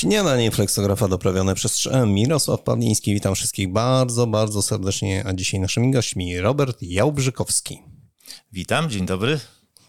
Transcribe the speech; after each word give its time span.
Śniadanie 0.00 0.50
fleksografa 0.50 1.08
doprawione 1.08 1.54
przez 1.54 1.72
3M. 1.72 2.08
Mirosław 2.08 2.62
Pawliński, 2.62 3.14
witam 3.14 3.34
wszystkich 3.34 3.72
bardzo, 3.72 4.26
bardzo 4.26 4.62
serdecznie, 4.62 5.24
a 5.26 5.32
dzisiaj 5.32 5.60
naszymi 5.60 5.90
gośćmi 5.90 6.38
Robert 6.38 6.82
Jałbrzykowski. 6.82 7.82
Witam, 8.52 8.90
dzień 8.90 9.06
dobry. 9.06 9.40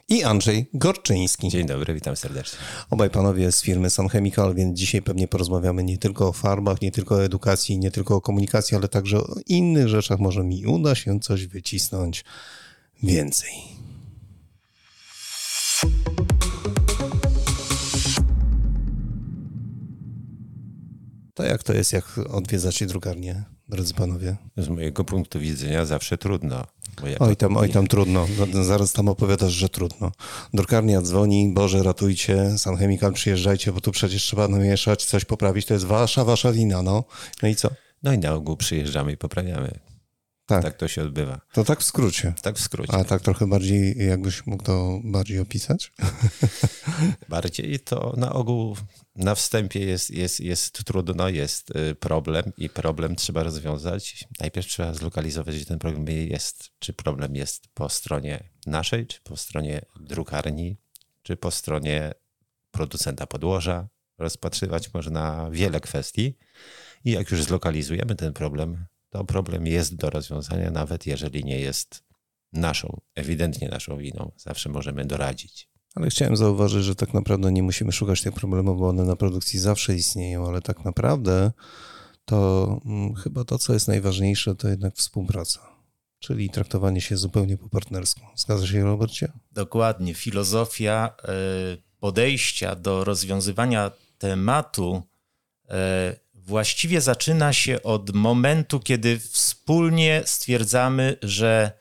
I 0.10 0.24
Andrzej 0.24 0.70
Gorczyński. 0.74 1.50
Dzień 1.50 1.68
dobry, 1.68 1.93
witam 1.93 2.16
serdecznie. 2.16 2.60
Obaj 2.89 3.10
panowie 3.10 3.52
z 3.52 3.61
firmy 3.61 3.89
Sun 3.89 4.10
Chemical, 4.10 4.55
więc 4.55 4.79
dzisiaj 4.79 5.02
pewnie 5.02 5.28
porozmawiamy 5.28 5.84
nie 5.84 5.97
tylko 5.97 6.28
o 6.28 6.32
farbach, 6.32 6.82
nie 6.82 6.91
tylko 6.91 7.16
o 7.16 7.23
edukacji, 7.23 7.80
nie 7.80 7.91
tylko 7.91 8.16
o 8.16 8.21
komunikacji, 8.21 8.78
ale 8.78 8.88
także 8.88 9.18
o 9.18 9.36
innych 9.48 9.88
rzeczach. 9.88 10.20
Może 10.20 10.43
mi 10.43 10.66
uda 10.66 10.96
się 10.96 11.20
coś 11.20 11.48
wycisnąć 11.48 12.25
więcej. 13.04 13.80
To 21.34 21.44
jak 21.44 21.64
to 21.64 21.74
jest, 21.74 21.94
jak 21.94 22.18
odwiedzacie 22.18 22.86
drukarnię, 22.86 23.44
drodzy 23.70 23.94
panowie? 23.94 24.36
Z 24.58 24.68
mojego 24.68 25.04
punktu 25.04 25.40
widzenia 25.40 25.86
zawsze 25.86 26.18
trudno. 26.18 26.66
oj 27.20 27.36
tam, 27.36 27.57
oj 27.57 27.70
tam 27.70 27.88
trudno. 27.88 28.28
No, 28.54 28.64
zaraz 28.64 28.94
tam 28.94 29.10
opowiadasz, 29.10 29.54
że 29.54 29.70
trudno. 29.70 30.12
Drukarnia 30.54 31.02
dzwoni, 31.02 31.54
Boże 31.54 31.84
ratujcie, 31.84 32.58
San 32.58 32.78
Chemical 32.78 33.14
przyjeżdżajcie, 33.14 33.72
bo 33.72 33.81
tu 33.81 33.92
przecież 33.92 34.23
trzeba 34.23 34.48
namieszać, 34.48 35.06
coś 35.06 35.26
poprawić, 35.26 35.66
to 35.66 35.73
jest 35.73 35.86
wasza, 35.86 36.26
wasza 36.26 36.52
wina, 36.52 36.81
no. 36.81 37.04
No 37.42 37.50
i 37.50 37.56
co? 37.56 37.70
No 38.04 38.14
i 38.14 38.18
na 38.18 38.34
ogół 38.34 38.58
przyjeżdżamy 38.58 39.12
i 39.12 39.18
poprawiamy. 39.18 39.91
Tak. 40.52 40.64
tak 40.64 40.78
to 40.78 40.88
się 40.88 41.02
odbywa. 41.02 41.41
To 41.53 41.64
tak 41.64 41.80
w 41.80 41.83
skrócie. 41.83 42.33
Tak 42.41 42.55
w 42.55 42.61
skrócie. 42.61 42.94
A 42.94 43.03
tak 43.03 43.22
trochę 43.22 43.47
bardziej, 43.47 44.08
jakbyś 44.08 44.45
mógł 44.45 44.64
to 44.64 45.00
bardziej 45.03 45.39
opisać? 45.39 45.92
bardziej 47.30 47.80
to 47.80 48.14
na 48.17 48.33
ogół 48.33 48.78
na 49.16 49.36
wstępie 49.36 49.80
jest, 49.80 50.09
jest, 50.09 50.39
jest 50.39 50.84
trudno, 50.84 51.30
jest 51.30 51.76
y, 51.76 51.95
problem 51.95 52.44
i 52.58 52.70
problem 52.70 53.16
trzeba 53.16 53.44
rozwiązać. 53.44 54.28
Najpierw 54.39 54.67
trzeba 54.67 54.94
zlokalizować, 54.94 55.56
gdzie 55.56 55.66
ten 55.66 55.80
problem 55.80 56.08
jest. 56.08 56.70
Czy 56.80 56.94
problem 56.94 57.36
jest 57.36 57.67
po 57.73 57.89
stronie 57.89 58.44
naszej, 58.66 59.08
czy 59.08 59.22
po 59.22 59.38
stronie 59.38 59.81
drukarni, 60.00 60.78
czy 61.23 61.38
po 61.38 61.52
stronie 61.52 62.14
producenta 62.72 63.28
podłoża. 63.28 63.88
Rozpatrywać 64.17 64.94
można 64.94 65.50
wiele 65.52 65.80
kwestii 65.80 66.38
i 67.06 67.11
jak 67.11 67.31
już 67.31 67.44
zlokalizujemy 67.44 68.16
ten 68.16 68.33
problem, 68.33 68.86
to 69.12 69.23
problem 69.23 69.67
jest 69.67 69.95
do 69.95 70.09
rozwiązania, 70.09 70.72
nawet 70.72 71.06
jeżeli 71.06 71.44
nie 71.44 71.59
jest 71.59 72.04
naszą, 72.54 73.02
ewidentnie 73.16 73.70
naszą 73.70 73.98
winą. 73.98 74.31
Zawsze 74.38 74.70
możemy 74.70 75.06
doradzić. 75.06 75.70
Ale 75.95 76.09
chciałem 76.09 76.38
zauważyć, 76.38 76.84
że 76.84 76.95
tak 76.95 77.14
naprawdę 77.14 77.52
nie 77.52 77.64
musimy 77.64 77.92
szukać 77.92 78.22
tych 78.22 78.34
problemów, 78.34 78.80
bo 78.80 78.89
one 78.89 79.04
na 79.04 79.16
produkcji 79.16 79.59
zawsze 79.59 79.95
istnieją, 79.95 80.48
ale 80.48 80.62
tak 80.62 80.86
naprawdę 80.86 81.52
to 82.26 82.80
hmm, 82.84 83.16
chyba 83.16 83.44
to, 83.44 83.58
co 83.58 83.73
jest 83.73 83.88
najważniejsze, 83.88 84.56
to 84.56 84.67
jednak 84.67 84.95
współpraca. 84.95 85.59
Czyli 86.20 86.50
traktowanie 86.50 87.02
się 87.02 87.17
zupełnie 87.17 87.58
po 87.58 87.70
partnersku. 87.70 88.22
Zgadza 88.36 88.67
się, 88.67 88.84
Robercie? 88.84 89.32
Dokładnie. 89.52 90.14
Filozofia 90.14 91.16
e, 91.23 91.32
podejścia 92.00 92.76
do 92.76 93.04
rozwiązywania 93.04 93.92
tematu 94.17 95.02
e, 95.70 96.16
właściwie 96.45 97.02
zaczyna 97.02 97.53
się 97.53 97.84
od 97.84 98.16
momentu, 98.16 98.80
kiedy 98.80 99.20
wspólnie 99.20 100.23
stwierdzamy, 100.25 101.17
że 101.22 101.72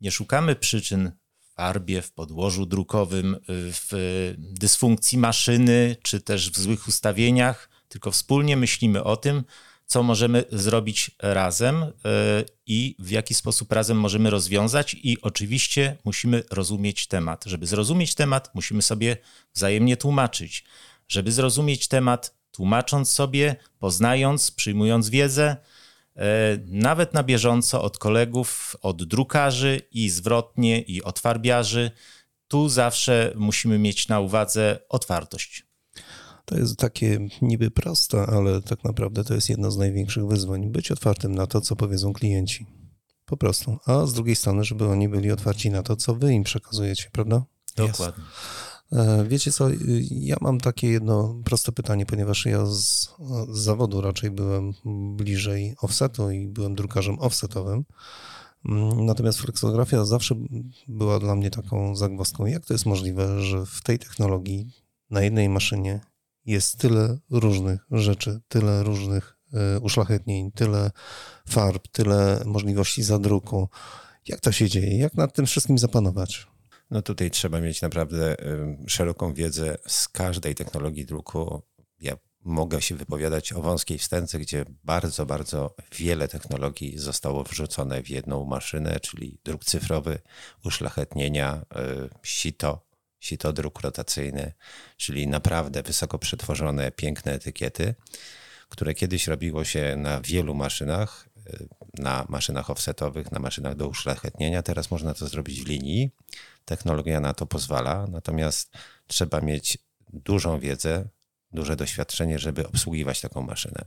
nie 0.00 0.10
szukamy 0.10 0.56
przyczyn 0.56 1.12
w 1.40 1.54
farbie, 1.54 2.02
w 2.02 2.12
podłożu 2.12 2.66
drukowym, 2.66 3.36
w 3.48 4.34
dysfunkcji 4.38 5.18
maszyny, 5.18 5.96
czy 6.02 6.20
też 6.20 6.50
w 6.50 6.58
złych 6.58 6.88
ustawieniach, 6.88 7.68
tylko 7.88 8.10
wspólnie 8.10 8.56
myślimy 8.56 9.04
o 9.04 9.16
tym, 9.16 9.44
co 9.86 10.02
możemy 10.02 10.44
zrobić 10.52 11.10
razem 11.18 11.82
e, 11.82 11.90
i 12.66 12.96
w 12.98 13.10
jaki 13.10 13.34
sposób 13.34 13.72
razem 13.72 14.00
możemy 14.00 14.30
rozwiązać. 14.30 14.96
I 15.02 15.20
oczywiście 15.22 15.96
musimy 16.04 16.42
rozumieć 16.50 17.06
temat. 17.06 17.44
Żeby 17.46 17.66
zrozumieć 17.66 18.14
temat, 18.14 18.54
musimy 18.54 18.82
sobie 18.82 19.16
wzajemnie 19.54 19.96
tłumaczyć. 19.96 20.64
Żeby 21.08 21.32
zrozumieć 21.32 21.88
temat, 21.88 22.34
tłumacząc 22.52 23.10
sobie, 23.10 23.56
poznając, 23.78 24.50
przyjmując 24.50 25.08
wiedzę, 25.08 25.56
e, 26.16 26.24
nawet 26.66 27.14
na 27.14 27.22
bieżąco 27.22 27.82
od 27.82 27.98
kolegów, 27.98 28.76
od 28.82 29.04
drukarzy 29.04 29.80
i 29.90 30.10
zwrotnie, 30.10 30.80
i 30.80 31.02
od 31.02 31.18
farbiarzy. 31.18 31.90
Tu 32.48 32.68
zawsze 32.68 33.32
musimy 33.36 33.78
mieć 33.78 34.08
na 34.08 34.20
uwadze 34.20 34.78
otwartość. 34.88 35.66
To 36.44 36.58
jest 36.58 36.78
takie 36.78 37.28
niby 37.42 37.70
proste, 37.70 38.26
ale 38.26 38.62
tak 38.62 38.84
naprawdę 38.84 39.24
to 39.24 39.34
jest 39.34 39.48
jedno 39.48 39.70
z 39.70 39.78
największych 39.78 40.26
wyzwań. 40.26 40.70
Być 40.70 40.90
otwartym 40.90 41.34
na 41.34 41.46
to, 41.46 41.60
co 41.60 41.76
powiedzą 41.76 42.12
klienci. 42.12 42.66
Po 43.26 43.36
prostu. 43.36 43.78
A 43.86 44.06
z 44.06 44.12
drugiej 44.12 44.36
strony, 44.36 44.64
żeby 44.64 44.86
oni 44.86 45.08
byli 45.08 45.30
otwarci 45.30 45.70
na 45.70 45.82
to, 45.82 45.96
co 45.96 46.14
wy 46.14 46.32
im 46.32 46.44
przekazujecie, 46.44 47.08
prawda? 47.12 47.44
Dokładnie. 47.76 48.24
Yes. 48.24 48.71
E, 48.92 49.24
wiecie 49.28 49.52
co, 49.52 49.70
y, 49.70 49.76
ja 50.10 50.36
mam 50.40 50.60
takie 50.60 50.88
jedno 50.88 51.40
proste 51.44 51.72
pytanie, 51.72 52.06
ponieważ 52.06 52.46
ja 52.46 52.66
z, 52.66 52.72
z, 52.72 53.08
zawodu 53.48 54.00
raczej 54.00 54.30
byłem 54.30 54.72
bliżej 55.16 55.74
offsetu 55.82 56.30
i 56.30 56.48
byłem 56.48 56.74
drukarzem 56.74 57.18
offsetowym. 57.18 57.84
Mm, 58.68 59.06
natomiast 59.06 59.38
flexografia 59.38 60.04
zawsze 60.04 60.34
była 60.88 61.18
dla 61.18 61.34
mnie 61.34 61.50
taką 61.50 61.96
zagwozdką. 61.96 62.46
Jak 62.46 62.66
to 62.66 62.74
jest 62.74 62.86
możliwe, 62.86 63.42
że 63.42 63.66
w 63.66 63.82
tej 63.82 63.98
technologii 63.98 64.72
na 65.10 65.22
jednej 65.22 65.48
maszynie 65.48 66.00
jest 66.46 66.78
tyle 66.78 67.18
różnych 67.30 67.86
rzeczy, 67.90 68.40
tyle 68.48 68.82
różnych 68.82 69.36
e, 69.52 69.80
uszlachetnień, 69.80 70.52
tyle 70.52 70.90
farb, 71.48 71.88
tyle 71.88 72.42
możliwości 72.46 73.02
zadruku. 73.02 73.68
Jak 74.28 74.40
to 74.40 74.52
się 74.52 74.68
dzieje? 74.68 74.98
Jak 74.98 75.14
nad 75.14 75.34
tym 75.34 75.46
wszystkim 75.46 75.78
zapanować? 75.78 76.51
No 76.92 77.02
tutaj 77.02 77.30
trzeba 77.30 77.60
mieć 77.60 77.82
naprawdę 77.82 78.36
szeroką 78.86 79.34
wiedzę 79.34 79.78
z 79.86 80.08
każdej 80.08 80.54
technologii 80.54 81.06
druku. 81.06 81.62
Ja 82.00 82.16
mogę 82.40 82.82
się 82.82 82.94
wypowiadać 82.94 83.52
o 83.52 83.62
wąskiej 83.62 83.98
wstęce, 83.98 84.38
gdzie 84.38 84.64
bardzo, 84.84 85.26
bardzo 85.26 85.74
wiele 85.98 86.28
technologii 86.28 86.98
zostało 86.98 87.44
wrzucone 87.44 88.02
w 88.02 88.08
jedną 88.10 88.44
maszynę, 88.44 89.00
czyli 89.00 89.38
druk 89.44 89.64
cyfrowy, 89.64 90.18
uszlachetnienia, 90.64 91.62
y, 92.04 92.08
sito, 92.22 92.86
sito 93.20 93.52
druk 93.52 93.80
rotacyjny, 93.80 94.52
czyli 94.96 95.26
naprawdę 95.26 95.82
wysoko 95.82 96.18
przetworzone, 96.18 96.90
piękne 96.90 97.32
etykiety, 97.32 97.94
które 98.68 98.94
kiedyś 98.94 99.26
robiło 99.26 99.64
się 99.64 99.96
na 99.96 100.20
wielu 100.20 100.54
maszynach, 100.54 101.28
y, 101.36 101.68
na 101.98 102.26
maszynach 102.28 102.70
offsetowych, 102.70 103.32
na 103.32 103.38
maszynach 103.38 103.74
do 103.76 103.88
uszlachetnienia. 103.88 104.62
Teraz 104.62 104.90
można 104.90 105.14
to 105.14 105.28
zrobić 105.28 105.60
w 105.62 105.66
linii 105.66 106.10
Technologia 106.64 107.20
na 107.20 107.34
to 107.34 107.46
pozwala, 107.46 108.06
natomiast 108.06 108.70
trzeba 109.06 109.40
mieć 109.40 109.78
dużą 110.12 110.60
wiedzę, 110.60 111.08
duże 111.52 111.76
doświadczenie, 111.76 112.38
żeby 112.38 112.66
obsługiwać 112.66 113.20
taką 113.20 113.42
maszynę. 113.42 113.84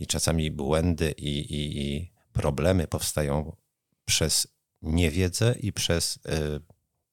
I 0.00 0.06
czasami 0.06 0.50
błędy 0.50 1.14
i, 1.18 1.38
i, 1.38 1.82
i 1.82 2.12
problemy 2.32 2.86
powstają 2.86 3.56
przez 4.04 4.46
niewiedzę 4.82 5.54
i 5.60 5.72
przez 5.72 6.16
y, 6.16 6.20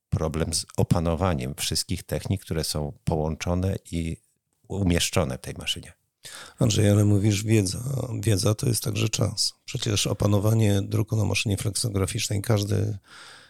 problem 0.10 0.54
z 0.54 0.66
opanowaniem 0.78 1.56
wszystkich 1.56 2.04
technik, 2.04 2.42
które 2.42 2.64
są 2.64 2.94
połączone 3.04 3.76
i 3.92 4.18
umieszczone 4.68 5.38
w 5.38 5.42
tej 5.42 5.54
maszynie. 5.54 5.94
Andrzej, 6.60 6.90
ale 6.90 7.06
mówisz 7.06 7.44
wiedza. 7.44 8.08
Wiedza 8.22 8.56
to 8.56 8.68
jest 8.68 8.84
także 8.84 9.10
czas. 9.10 9.54
Przecież 9.66 10.08
opanowanie 10.08 10.82
druku 10.82 11.16
na 11.16 11.26
maszynie 11.26 11.58
fleksograficznej 11.58 12.42
każdy 12.42 12.98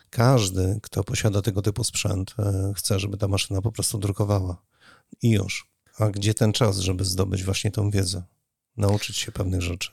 każdy, 0.10 0.80
kto 0.84 1.04
posiada 1.04 1.42
tego 1.42 1.62
typu 1.62 1.84
sprzęt, 1.84 2.36
e, 2.40 2.74
chce, 2.76 3.00
żeby 3.00 3.18
ta 3.18 3.28
maszyna 3.28 3.62
po 3.62 3.72
prostu 3.72 3.98
drukowała. 3.98 4.62
I 5.22 5.30
już. 5.30 5.70
A 6.00 6.10
gdzie 6.10 6.34
ten 6.34 6.54
czas, 6.54 6.78
żeby 6.80 7.06
zdobyć 7.06 7.44
właśnie 7.44 7.72
tą 7.72 7.92
wiedzę? 7.92 8.24
Nauczyć 8.78 9.18
się 9.18 9.32
pewnych 9.32 9.62
rzeczy. 9.62 9.92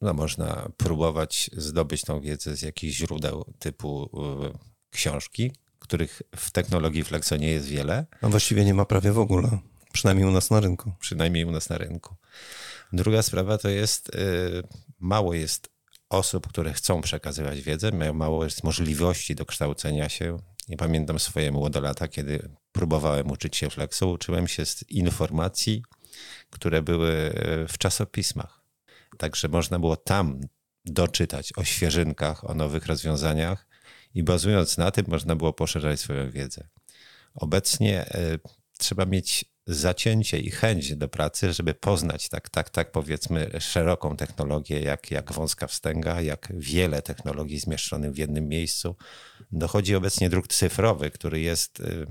No, 0.00 0.14
można 0.14 0.68
próbować 0.76 1.50
zdobyć 1.56 2.02
tą 2.02 2.20
wiedzę 2.20 2.56
z 2.56 2.62
jakichś 2.62 2.96
źródeł 2.96 3.44
typu 3.58 4.10
e, 4.44 4.58
książki, 4.90 5.52
których 5.78 6.22
w 6.36 6.50
technologii 6.50 7.04
Flexo 7.04 7.36
nie 7.36 7.48
jest 7.48 7.66
wiele. 7.66 8.06
A 8.20 8.28
właściwie 8.28 8.64
nie 8.64 8.74
ma 8.74 8.84
prawie 8.84 9.12
w 9.12 9.18
ogóle. 9.18 9.58
Przynajmniej 9.92 10.28
u 10.28 10.30
nas 10.30 10.50
na 10.50 10.60
rynku. 10.60 10.92
Przynajmniej 11.00 11.44
u 11.44 11.50
nas 11.50 11.68
na 11.68 11.78
rynku. 11.78 12.14
Druga 12.92 13.22
sprawa 13.22 13.58
to 13.58 13.68
jest, 13.68 14.10
e, 14.14 14.18
mało 15.00 15.34
jest 15.34 15.73
osób, 16.16 16.48
które 16.48 16.72
chcą 16.72 17.00
przekazywać 17.00 17.60
wiedzę, 17.60 17.92
mają 17.92 18.14
mało 18.14 18.44
możliwości 18.62 19.34
do 19.34 19.46
kształcenia 19.46 20.08
się. 20.08 20.36
Nie 20.68 20.76
pamiętam 20.76 21.18
swoje 21.18 21.52
młode 21.52 21.80
lata, 21.80 22.08
kiedy 22.08 22.48
próbowałem 22.72 23.30
uczyć 23.30 23.56
się 23.56 23.70
flexu, 23.70 24.10
uczyłem 24.10 24.48
się 24.48 24.66
z 24.66 24.90
informacji, 24.90 25.82
które 26.50 26.82
były 26.82 27.10
e, 27.10 27.68
w 27.68 27.78
czasopismach. 27.78 28.64
Także 29.18 29.48
można 29.48 29.78
było 29.78 29.96
tam 29.96 30.40
doczytać 30.84 31.52
o 31.56 31.64
świeżynkach, 31.64 32.50
o 32.50 32.54
nowych 32.54 32.86
rozwiązaniach 32.86 33.66
i 34.14 34.22
bazując 34.22 34.78
na 34.78 34.90
tym 34.90 35.04
można 35.08 35.36
było 35.36 35.52
poszerzać 35.52 36.00
swoją 36.00 36.30
wiedzę. 36.30 36.68
Obecnie 37.34 38.14
y, 38.14 38.38
trzeba 38.78 39.06
mieć 39.06 39.44
zacięcie 39.66 40.38
i 40.38 40.50
chęć 40.50 40.96
do 40.96 41.08
pracy, 41.08 41.52
żeby 41.52 41.74
poznać 41.74 42.28
tak, 42.28 42.48
tak, 42.50 42.70
tak 42.70 42.92
powiedzmy 42.92 43.50
szeroką 43.60 44.16
technologię, 44.16 44.80
jak, 44.80 45.10
jak 45.10 45.32
wąska 45.32 45.66
wstęga, 45.66 46.20
jak 46.20 46.52
wiele 46.56 47.02
technologii 47.02 47.58
zmieszczonych 47.58 48.12
w 48.12 48.18
jednym 48.18 48.48
miejscu. 48.48 48.96
Dochodzi 49.52 49.94
obecnie 49.94 50.30
druk 50.30 50.48
cyfrowy, 50.48 51.10
który 51.10 51.40
jest, 51.40 51.80
y, 51.80 52.06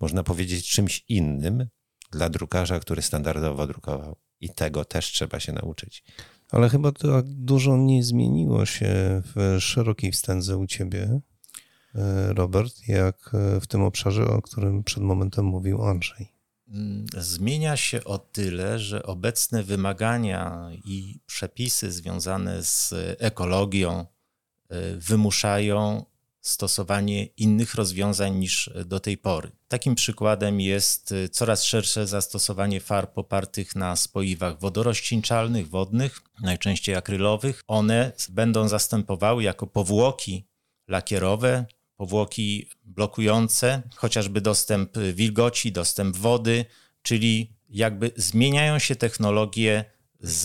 można 0.00 0.22
powiedzieć, 0.22 0.68
czymś 0.68 1.04
innym 1.08 1.66
dla 2.12 2.28
drukarza, 2.28 2.80
który 2.80 3.02
standardowo 3.02 3.66
drukował. 3.66 4.16
I 4.40 4.50
tego 4.50 4.84
też 4.84 5.06
trzeba 5.06 5.40
się 5.40 5.52
nauczyć. 5.52 6.04
Ale 6.50 6.68
chyba 6.68 6.92
tak 6.92 7.28
dużo 7.28 7.76
nie 7.76 8.04
zmieniło 8.04 8.66
się 8.66 9.22
w 9.24 9.56
szerokiej 9.60 10.12
wstędze 10.12 10.56
u 10.56 10.66
ciebie, 10.66 11.20
e, 11.94 12.32
Robert, 12.32 12.74
jak 12.88 13.30
w 13.60 13.66
tym 13.66 13.82
obszarze, 13.82 14.26
o 14.26 14.42
którym 14.42 14.84
przed 14.84 15.02
momentem 15.02 15.44
mówił 15.44 15.82
Andrzej. 15.82 16.39
Mm, 16.70 17.06
zmienia 17.16 17.76
się 17.76 18.04
o 18.04 18.18
tyle, 18.18 18.78
że 18.78 19.02
obecne 19.02 19.62
wymagania 19.62 20.70
i 20.84 21.20
przepisy 21.26 21.92
związane 21.92 22.62
z 22.62 22.94
ekologią 23.18 24.06
e, 24.68 24.96
wymuszają 24.96 26.04
stosowanie 26.40 27.24
innych 27.24 27.74
rozwiązań 27.74 28.36
niż 28.36 28.70
do 28.84 29.00
tej 29.00 29.18
pory. 29.18 29.52
Takim 29.68 29.94
przykładem 29.94 30.60
jest 30.60 31.12
e, 31.12 31.28
coraz 31.28 31.64
szersze 31.64 32.06
zastosowanie 32.06 32.80
farb 32.80 33.18
opartych 33.18 33.76
na 33.76 33.96
spoiwach 33.96 34.60
wodorościńczalnych, 34.60 35.68
wodnych, 35.68 36.20
najczęściej 36.42 36.94
akrylowych. 36.94 37.62
One 37.66 38.12
będą 38.28 38.68
zastępowały 38.68 39.42
jako 39.42 39.66
powłoki 39.66 40.46
lakierowe 40.88 41.66
powłoki 42.00 42.66
blokujące, 42.84 43.82
chociażby 43.96 44.40
dostęp 44.40 44.98
wilgoci, 45.12 45.72
dostęp 45.72 46.16
wody, 46.16 46.64
czyli 47.02 47.52
jakby 47.68 48.10
zmieniają 48.16 48.78
się 48.78 48.96
technologie 48.96 49.84
z 50.20 50.44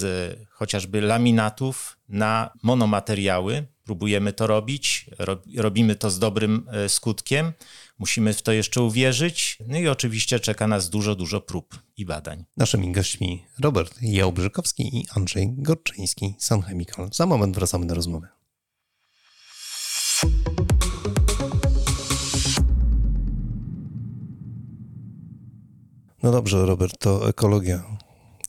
chociażby 0.49 1.01
laminatów 1.01 1.97
na 2.09 2.51
monomateriały. 2.63 3.67
Próbujemy 3.83 4.33
to 4.33 4.47
robić, 4.47 5.09
robimy 5.57 5.95
to 5.95 6.09
z 6.09 6.19
dobrym 6.19 6.67
e, 6.71 6.89
skutkiem. 6.89 7.53
Musimy 7.99 8.33
w 8.33 8.41
to 8.41 8.51
jeszcze 8.51 8.81
uwierzyć. 8.81 9.57
No 9.67 9.77
i 9.77 9.87
oczywiście 9.87 10.39
czeka 10.39 10.67
nas 10.67 10.89
dużo, 10.89 11.15
dużo 11.15 11.41
prób 11.41 11.79
i 11.97 12.05
badań. 12.05 12.45
Naszymi 12.57 12.91
gośćmi 12.91 13.45
Robert 13.59 13.97
Jałbrzykowski 14.01 14.97
i 14.97 15.05
Andrzej 15.15 15.47
Gorczyński, 15.51 16.33
Sun 16.39 16.61
Chemical. 16.61 17.09
Za 17.13 17.25
moment 17.25 17.55
wracamy 17.55 17.87
do 17.87 17.95
rozmowy. 17.95 18.27
No 26.25 26.31
dobrze, 26.31 26.65
Robert, 26.65 26.99
to 26.99 27.29
ekologia. 27.29 27.83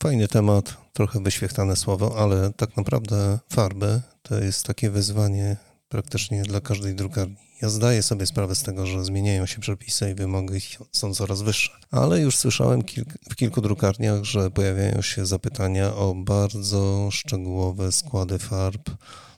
Fajny 0.03 0.29
temat, 0.29 0.77
trochę 0.93 1.23
wyświechtane 1.23 1.77
słowo, 1.77 2.19
ale 2.19 2.53
tak 2.53 2.77
naprawdę 2.77 3.39
farby 3.53 4.01
to 4.23 4.39
jest 4.39 4.67
takie 4.67 4.91
wyzwanie 4.91 5.57
praktycznie 5.89 6.43
dla 6.43 6.61
każdej 6.61 6.95
drukarni. 6.95 7.37
Ja 7.63 7.69
zdaję 7.69 8.03
sobie 8.03 8.27
sprawę 8.27 8.55
z 8.55 8.63
tego, 8.63 8.87
że 8.87 9.05
zmieniają 9.05 9.47
się 9.47 9.61
przepisy 9.61 10.11
i 10.11 10.15
wymogi 10.15 10.61
są 10.93 11.15
coraz 11.15 11.43
wyższe, 11.43 11.73
ale 11.91 12.21
już 12.21 12.37
słyszałem 12.37 12.83
w 13.31 13.37
kilku 13.37 13.61
drukarniach, 13.61 14.25
że 14.25 14.51
pojawiają 14.51 15.03
się 15.03 15.27
zapytania 15.27 15.95
o 15.95 16.15
bardzo 16.15 17.09
szczegółowe 17.11 17.93
składy 17.93 18.39
farb, 18.39 18.91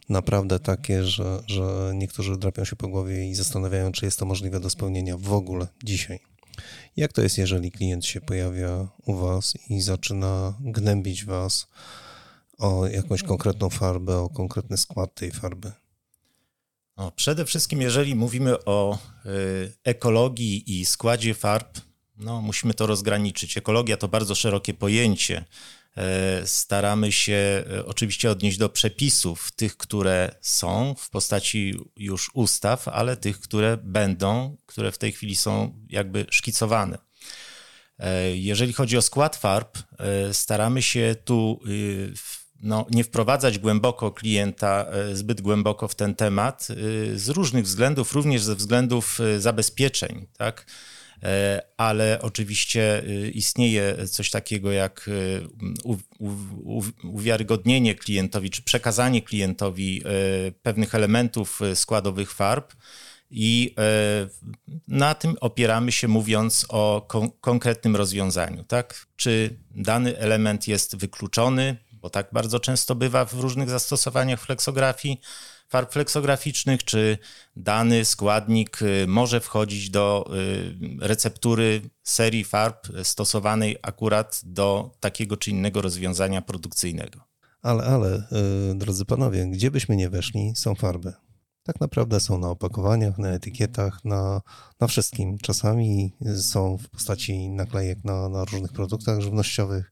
naprawdę 0.08 0.58
takie, 0.58 1.04
że, 1.04 1.42
że 1.46 1.92
niektórzy 1.94 2.36
drapią 2.36 2.64
się 2.64 2.76
po 2.76 2.88
głowie 2.88 3.30
i 3.30 3.34
zastanawiają, 3.34 3.92
czy 3.92 4.04
jest 4.04 4.18
to 4.18 4.26
możliwe 4.26 4.60
do 4.60 4.70
spełnienia 4.70 5.16
w 5.16 5.32
ogóle 5.32 5.66
dzisiaj. 5.84 6.37
Jak 6.96 7.12
to 7.12 7.22
jest, 7.22 7.38
jeżeli 7.38 7.72
klient 7.72 8.06
się 8.06 8.20
pojawia 8.20 8.88
u 9.06 9.16
Was 9.16 9.54
i 9.70 9.80
zaczyna 9.80 10.54
gnębić 10.60 11.24
Was 11.24 11.66
o 12.58 12.86
jakąś 12.86 13.22
konkretną 13.22 13.70
farbę, 13.70 14.18
o 14.18 14.28
konkretny 14.28 14.76
skład 14.76 15.14
tej 15.14 15.30
farby? 15.30 15.72
No, 16.96 17.10
przede 17.10 17.44
wszystkim, 17.44 17.80
jeżeli 17.80 18.14
mówimy 18.14 18.64
o 18.64 18.98
y, 19.26 19.72
ekologii 19.84 20.80
i 20.80 20.84
składzie 20.84 21.34
farb, 21.34 21.78
no, 22.16 22.42
musimy 22.42 22.74
to 22.74 22.86
rozgraniczyć. 22.86 23.58
Ekologia 23.58 23.96
to 23.96 24.08
bardzo 24.08 24.34
szerokie 24.34 24.74
pojęcie. 24.74 25.44
E, 25.98 26.46
staramy 26.46 27.12
się 27.12 27.64
e, 27.72 27.86
oczywiście 27.86 28.30
odnieść 28.30 28.58
do 28.58 28.68
przepisów, 28.68 29.52
tych, 29.52 29.76
które 29.76 30.34
są 30.40 30.94
w 30.98 31.10
postaci 31.10 31.74
już 31.96 32.30
ustaw, 32.34 32.88
ale 32.88 33.16
tych, 33.16 33.40
które 33.40 33.76
będą, 33.82 34.56
które 34.66 34.92
w 34.92 34.98
tej 34.98 35.12
chwili 35.12 35.36
są 35.36 35.80
jakby 35.88 36.26
szkicowane. 36.30 36.98
E, 37.98 38.36
jeżeli 38.36 38.72
chodzi 38.72 38.96
o 38.96 39.02
skład 39.02 39.36
farb, 39.36 39.78
staramy 40.32 40.82
się 40.82 41.16
tu 41.24 41.60
no, 42.62 42.86
nie 42.90 43.04
wprowadzać 43.04 43.58
głęboko 43.58 44.12
klienta, 44.12 44.86
zbyt 45.12 45.40
głęboko 45.40 45.88
w 45.88 45.94
ten 45.94 46.14
temat, 46.14 46.68
z 47.14 47.28
różnych 47.28 47.64
względów, 47.64 48.12
również 48.12 48.42
ze 48.42 48.54
względów 48.54 49.18
zabezpieczeń. 49.38 50.26
Tak? 50.36 50.66
E, 51.22 51.62
ale 51.76 52.18
oczywiście 52.22 53.02
y, 53.04 53.30
istnieje 53.30 54.08
coś 54.08 54.30
takiego 54.30 54.72
jak 54.72 55.08
y, 55.08 55.46
uwiarygodnienie 57.02 57.94
klientowi, 57.94 58.50
czy 58.50 58.62
przekazanie 58.62 59.22
klientowi 59.22 60.02
pewnych 60.62 60.94
elementów 60.94 61.60
składowych 61.74 62.32
farb. 62.32 62.74
I 63.30 63.74
na 64.88 65.14
tym 65.14 65.36
opieramy 65.40 65.92
się, 65.92 66.08
mówiąc 66.08 66.66
o 66.68 67.04
kon 67.08 67.30
konkretnym 67.40 67.96
rozwiązaniu. 67.96 68.64
Tak? 68.64 69.06
Czy 69.16 69.58
dany 69.70 70.18
element 70.18 70.68
jest 70.68 70.96
wykluczony, 70.96 71.76
bo 71.92 72.10
tak 72.10 72.28
bardzo 72.32 72.60
często 72.60 72.94
bywa 72.94 73.24
w 73.24 73.32
różnych 73.32 73.70
zastosowaniach 73.70 74.40
flexografii, 74.40 75.20
farb 75.68 75.92
fleksograficznych, 75.92 76.84
czy 76.84 77.18
dany 77.56 78.04
składnik 78.04 78.82
y, 78.82 79.06
może 79.08 79.40
wchodzić 79.40 79.90
do 79.90 80.30
y, 80.34 81.06
receptury 81.06 81.82
serii 82.02 82.44
farb 82.44 82.88
stosowanej 83.02 83.76
akurat 83.82 84.40
do 84.44 84.90
takiego 85.00 85.36
czy 85.36 85.50
innego 85.50 85.82
rozwiązania 85.82 86.42
produkcyjnego. 86.42 87.20
Ale, 87.62 87.84
ale, 87.84 88.22
y, 88.72 88.74
drodzy 88.74 89.04
panowie, 89.04 89.46
gdzie 89.46 89.70
byśmy 89.70 89.96
nie 89.96 90.10
weszli, 90.10 90.52
są 90.56 90.74
farby. 90.74 91.12
Tak 91.62 91.80
naprawdę 91.80 92.20
są 92.20 92.38
na 92.38 92.50
opakowaniach, 92.50 93.18
na 93.18 93.28
etykietach, 93.28 94.04
na, 94.04 94.40
na 94.80 94.86
wszystkim. 94.86 95.38
Czasami 95.38 96.12
są 96.42 96.78
w 96.78 96.88
postaci 96.88 97.50
naklejek 97.50 98.04
na, 98.04 98.28
na 98.28 98.44
różnych 98.44 98.72
produktach 98.72 99.20
żywnościowych, 99.20 99.90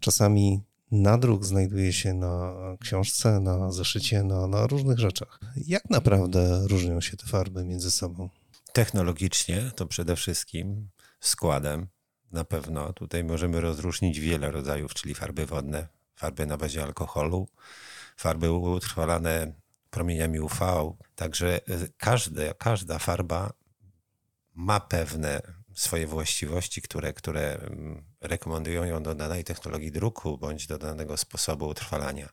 czasami 0.00 0.62
nadruk 0.90 1.44
znajduje 1.44 1.92
się 1.92 2.14
na 2.14 2.54
książce, 2.80 3.40
na 3.40 3.72
zeszycie, 3.72 4.22
na, 4.22 4.46
na 4.46 4.66
różnych 4.66 4.98
rzeczach. 4.98 5.40
Jak 5.56 5.90
naprawdę 5.90 6.66
różnią 6.68 7.00
się 7.00 7.16
te 7.16 7.26
farby 7.26 7.64
między 7.64 7.90
sobą? 7.90 8.28
Technologicznie 8.72 9.70
to 9.76 9.86
przede 9.86 10.16
wszystkim 10.16 10.88
składem. 11.20 11.86
Na 12.32 12.44
pewno 12.44 12.92
tutaj 12.92 13.24
możemy 13.24 13.60
rozróżnić 13.60 14.20
wiele 14.20 14.50
rodzajów, 14.50 14.94
czyli 14.94 15.14
farby 15.14 15.46
wodne, 15.46 15.88
farby 16.16 16.46
na 16.46 16.56
bazie 16.56 16.82
alkoholu, 16.82 17.48
farby 18.16 18.52
utrwalane 18.52 19.52
promieniami 19.90 20.40
UV. 20.40 20.56
Także 21.14 21.56
e, 21.56 21.88
każde, 21.96 22.54
każda 22.54 22.98
farba 22.98 23.52
ma 24.54 24.80
pewne 24.80 25.40
swoje 25.74 26.06
właściwości, 26.06 26.82
które, 26.82 27.12
które 27.12 27.58
mm, 27.58 28.04
rekomendują 28.26 28.84
ją 28.84 29.02
do 29.02 29.14
danej 29.14 29.44
technologii 29.44 29.92
druku 29.92 30.38
bądź 30.38 30.66
do 30.66 30.78
danego 30.78 31.16
sposobu 31.16 31.66
utrwalania. 31.66 32.28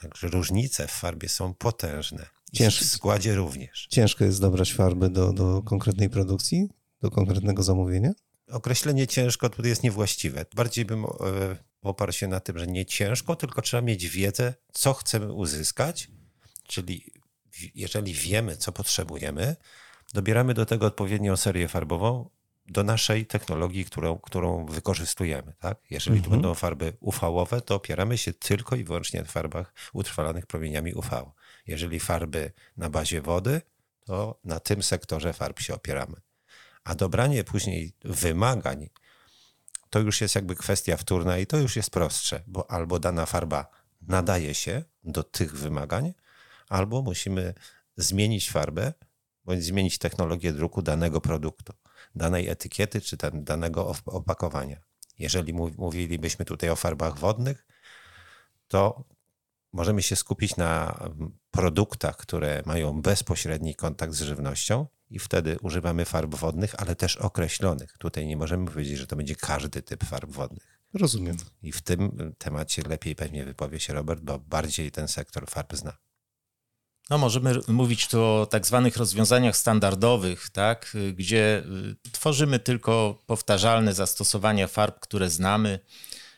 Także 0.00 0.28
różnice 0.28 0.86
w 0.86 0.90
farbie 0.90 1.28
są 1.28 1.54
potężne. 1.54 2.26
Cięż... 2.52 2.80
W 2.80 2.84
składzie 2.84 3.34
również. 3.34 3.86
Ciężko 3.90 4.24
jest 4.24 4.40
dobrać 4.40 4.72
farby 4.72 5.10
do, 5.10 5.32
do 5.32 5.62
konkretnej 5.62 6.10
produkcji, 6.10 6.68
do 7.02 7.10
konkretnego 7.10 7.62
zamówienia? 7.62 8.12
Określenie 8.50 9.06
ciężko 9.06 9.50
tutaj 9.50 9.68
jest 9.68 9.82
niewłaściwe. 9.82 10.44
Bardziej 10.54 10.84
bym 10.84 11.04
e, 11.04 11.08
oparł 11.82 12.12
się 12.12 12.28
na 12.28 12.40
tym, 12.40 12.58
że 12.58 12.66
nie 12.66 12.86
ciężko, 12.86 13.36
tylko 13.36 13.62
trzeba 13.62 13.82
mieć 13.82 14.08
wiedzę, 14.08 14.54
co 14.72 14.94
chcemy 14.94 15.32
uzyskać. 15.32 16.10
Czyli 16.66 17.12
jeżeli 17.74 18.14
wiemy, 18.14 18.56
co 18.56 18.72
potrzebujemy, 18.72 19.56
dobieramy 20.14 20.54
do 20.54 20.66
tego 20.66 20.86
odpowiednią 20.86 21.36
serię 21.36 21.68
farbową, 21.68 22.30
do 22.70 22.84
naszej 22.84 23.26
technologii, 23.26 23.84
którą, 23.84 24.18
którą 24.18 24.66
wykorzystujemy. 24.66 25.52
Tak? 25.58 25.78
Jeżeli 25.90 26.16
mhm. 26.16 26.24
to 26.24 26.30
będą 26.30 26.54
farby 26.54 26.92
UV-owe, 27.00 27.60
to 27.60 27.74
opieramy 27.74 28.18
się 28.18 28.32
tylko 28.32 28.76
i 28.76 28.84
wyłącznie 28.84 29.20
na 29.20 29.26
farbach 29.26 29.74
utrwalanych 29.92 30.46
promieniami 30.46 30.94
UV. 30.94 31.30
Jeżeli 31.66 32.00
farby 32.00 32.52
na 32.76 32.90
bazie 32.90 33.22
wody, 33.22 33.62
to 34.04 34.40
na 34.44 34.60
tym 34.60 34.82
sektorze 34.82 35.32
farb 35.32 35.60
się 35.60 35.74
opieramy. 35.74 36.16
A 36.84 36.94
dobranie 36.94 37.44
później 37.44 37.92
wymagań 38.04 38.88
to 39.90 39.98
już 39.98 40.20
jest 40.20 40.34
jakby 40.34 40.56
kwestia 40.56 40.96
wtórna 40.96 41.38
i 41.38 41.46
to 41.46 41.56
już 41.56 41.76
jest 41.76 41.90
prostsze, 41.90 42.42
bo 42.46 42.70
albo 42.70 42.98
dana 42.98 43.26
farba 43.26 43.66
nadaje 44.02 44.54
się 44.54 44.84
do 45.04 45.22
tych 45.22 45.56
wymagań, 45.56 46.14
albo 46.68 47.02
musimy 47.02 47.54
zmienić 47.96 48.50
farbę 48.50 48.92
bądź 49.44 49.64
zmienić 49.64 49.98
technologię 49.98 50.52
druku 50.52 50.82
danego 50.82 51.20
produktu 51.20 51.72
danej 52.14 52.48
etykiety 52.48 53.00
czy 53.00 53.16
ten, 53.16 53.44
danego 53.44 53.94
opakowania. 54.06 54.80
Jeżeli 55.18 55.52
mówilibyśmy 55.78 56.44
tutaj 56.44 56.70
o 56.70 56.76
farbach 56.76 57.18
wodnych, 57.18 57.66
to 58.68 59.04
możemy 59.72 60.02
się 60.02 60.16
skupić 60.16 60.56
na 60.56 61.00
produktach, 61.50 62.16
które 62.16 62.62
mają 62.66 63.02
bezpośredni 63.02 63.74
kontakt 63.74 64.12
z 64.12 64.20
żywnością 64.20 64.86
i 65.10 65.18
wtedy 65.18 65.58
używamy 65.62 66.04
farb 66.04 66.34
wodnych, 66.34 66.74
ale 66.78 66.96
też 66.96 67.16
określonych. 67.16 67.98
Tutaj 67.98 68.26
nie 68.26 68.36
możemy 68.36 68.66
powiedzieć, 68.66 68.98
że 68.98 69.06
to 69.06 69.16
będzie 69.16 69.36
każdy 69.36 69.82
typ 69.82 70.04
farb 70.04 70.30
wodnych. 70.30 70.80
Rozumiem. 70.94 71.36
I 71.62 71.72
w 71.72 71.82
tym 71.82 72.34
temacie 72.38 72.82
lepiej 72.82 73.16
pewnie 73.16 73.44
wypowie 73.44 73.80
się 73.80 73.92
Robert, 73.92 74.20
bo 74.20 74.38
bardziej 74.38 74.90
ten 74.90 75.08
sektor 75.08 75.50
farb 75.50 75.76
zna. 75.76 75.96
No, 77.10 77.18
możemy 77.18 77.54
mówić 77.68 78.08
tu 78.08 78.22
o 78.22 78.46
tak 78.50 78.66
zwanych 78.66 78.96
rozwiązaniach 78.96 79.56
standardowych, 79.56 80.50
tak, 80.50 80.96
gdzie 81.16 81.62
y, 82.04 82.10
tworzymy 82.12 82.58
tylko 82.58 83.22
powtarzalne 83.26 83.94
zastosowania 83.94 84.66
farb, 84.66 85.00
które 85.00 85.30
znamy. 85.30 85.78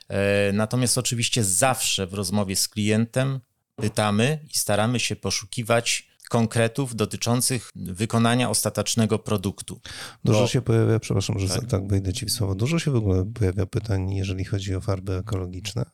E, 0.09 0.52
natomiast 0.52 0.99
oczywiście 0.99 1.45
zawsze 1.45 2.07
w 2.07 2.14
rozmowie 2.14 2.57
z 2.57 2.69
klientem 2.69 3.41
pytamy 3.76 4.38
i 4.55 4.59
staramy 4.59 5.00
się 5.00 5.17
poszukiwać 5.17 6.12
konkretów 6.29 6.97
dotyczących 6.97 7.71
wykonania 7.75 8.50
ostatecznego 8.50 9.19
produktu. 9.19 9.81
Dużo 10.25 10.41
Bo... 10.41 10.47
się 10.47 10.62
pojawia, 10.62 10.99
przepraszam, 10.99 11.38
że 11.38 11.49
tak? 11.49 11.67
tak 11.67 11.88
wejdę 11.88 12.12
ci 12.12 12.26
w 12.26 12.31
słowo, 12.31 12.55
dużo 12.55 12.79
się 12.79 12.91
w 12.91 12.97
ogóle 12.97 13.33
pojawia 13.35 13.67
pytań, 13.67 14.12
jeżeli 14.14 14.45
chodzi 14.45 14.75
o 14.75 14.81
farby 14.81 15.17
ekologiczne. 15.17 15.85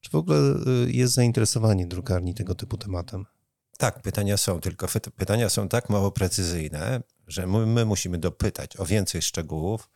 Czy 0.00 0.10
w 0.10 0.14
ogóle 0.14 0.38
y, 0.86 0.92
jest 0.92 1.14
zainteresowanie 1.14 1.86
drukarni 1.86 2.34
tego 2.34 2.54
typu 2.54 2.78
tematem? 2.78 3.24
Tak, 3.82 4.02
pytania 4.02 4.36
są, 4.36 4.60
tylko 4.60 4.86
pytania 5.16 5.48
są 5.48 5.68
tak 5.68 5.90
mało 5.90 6.12
precyzyjne, 6.12 7.02
że 7.26 7.46
my, 7.46 7.66
my, 7.66 7.84
musimy 7.84 8.18
dopytać 8.18 8.76
o 8.76 8.86
więcej 8.86 9.22
szczegółów, 9.22 9.90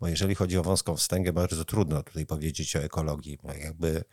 bo 0.00 0.08
jeżeli 0.08 0.34
chodzi 0.34 0.58
o 0.58 0.62
wąską 0.62 0.96
wstęgę, 0.96 1.32
bardzo 1.32 1.64
trudno 1.64 2.02
tutaj 2.02 2.26
powiedzieć 2.26 2.76
o 2.76 2.78
ekologii, 2.78 3.38
jakby 3.60 4.04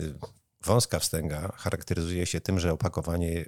y, 0.00 0.14
wąska 0.62 0.98
wstęga 0.98 1.52
charakteryzuje 1.56 2.26
się 2.26 2.40
tym, 2.40 2.60
że 2.60 2.72
opakowanie 2.72 3.44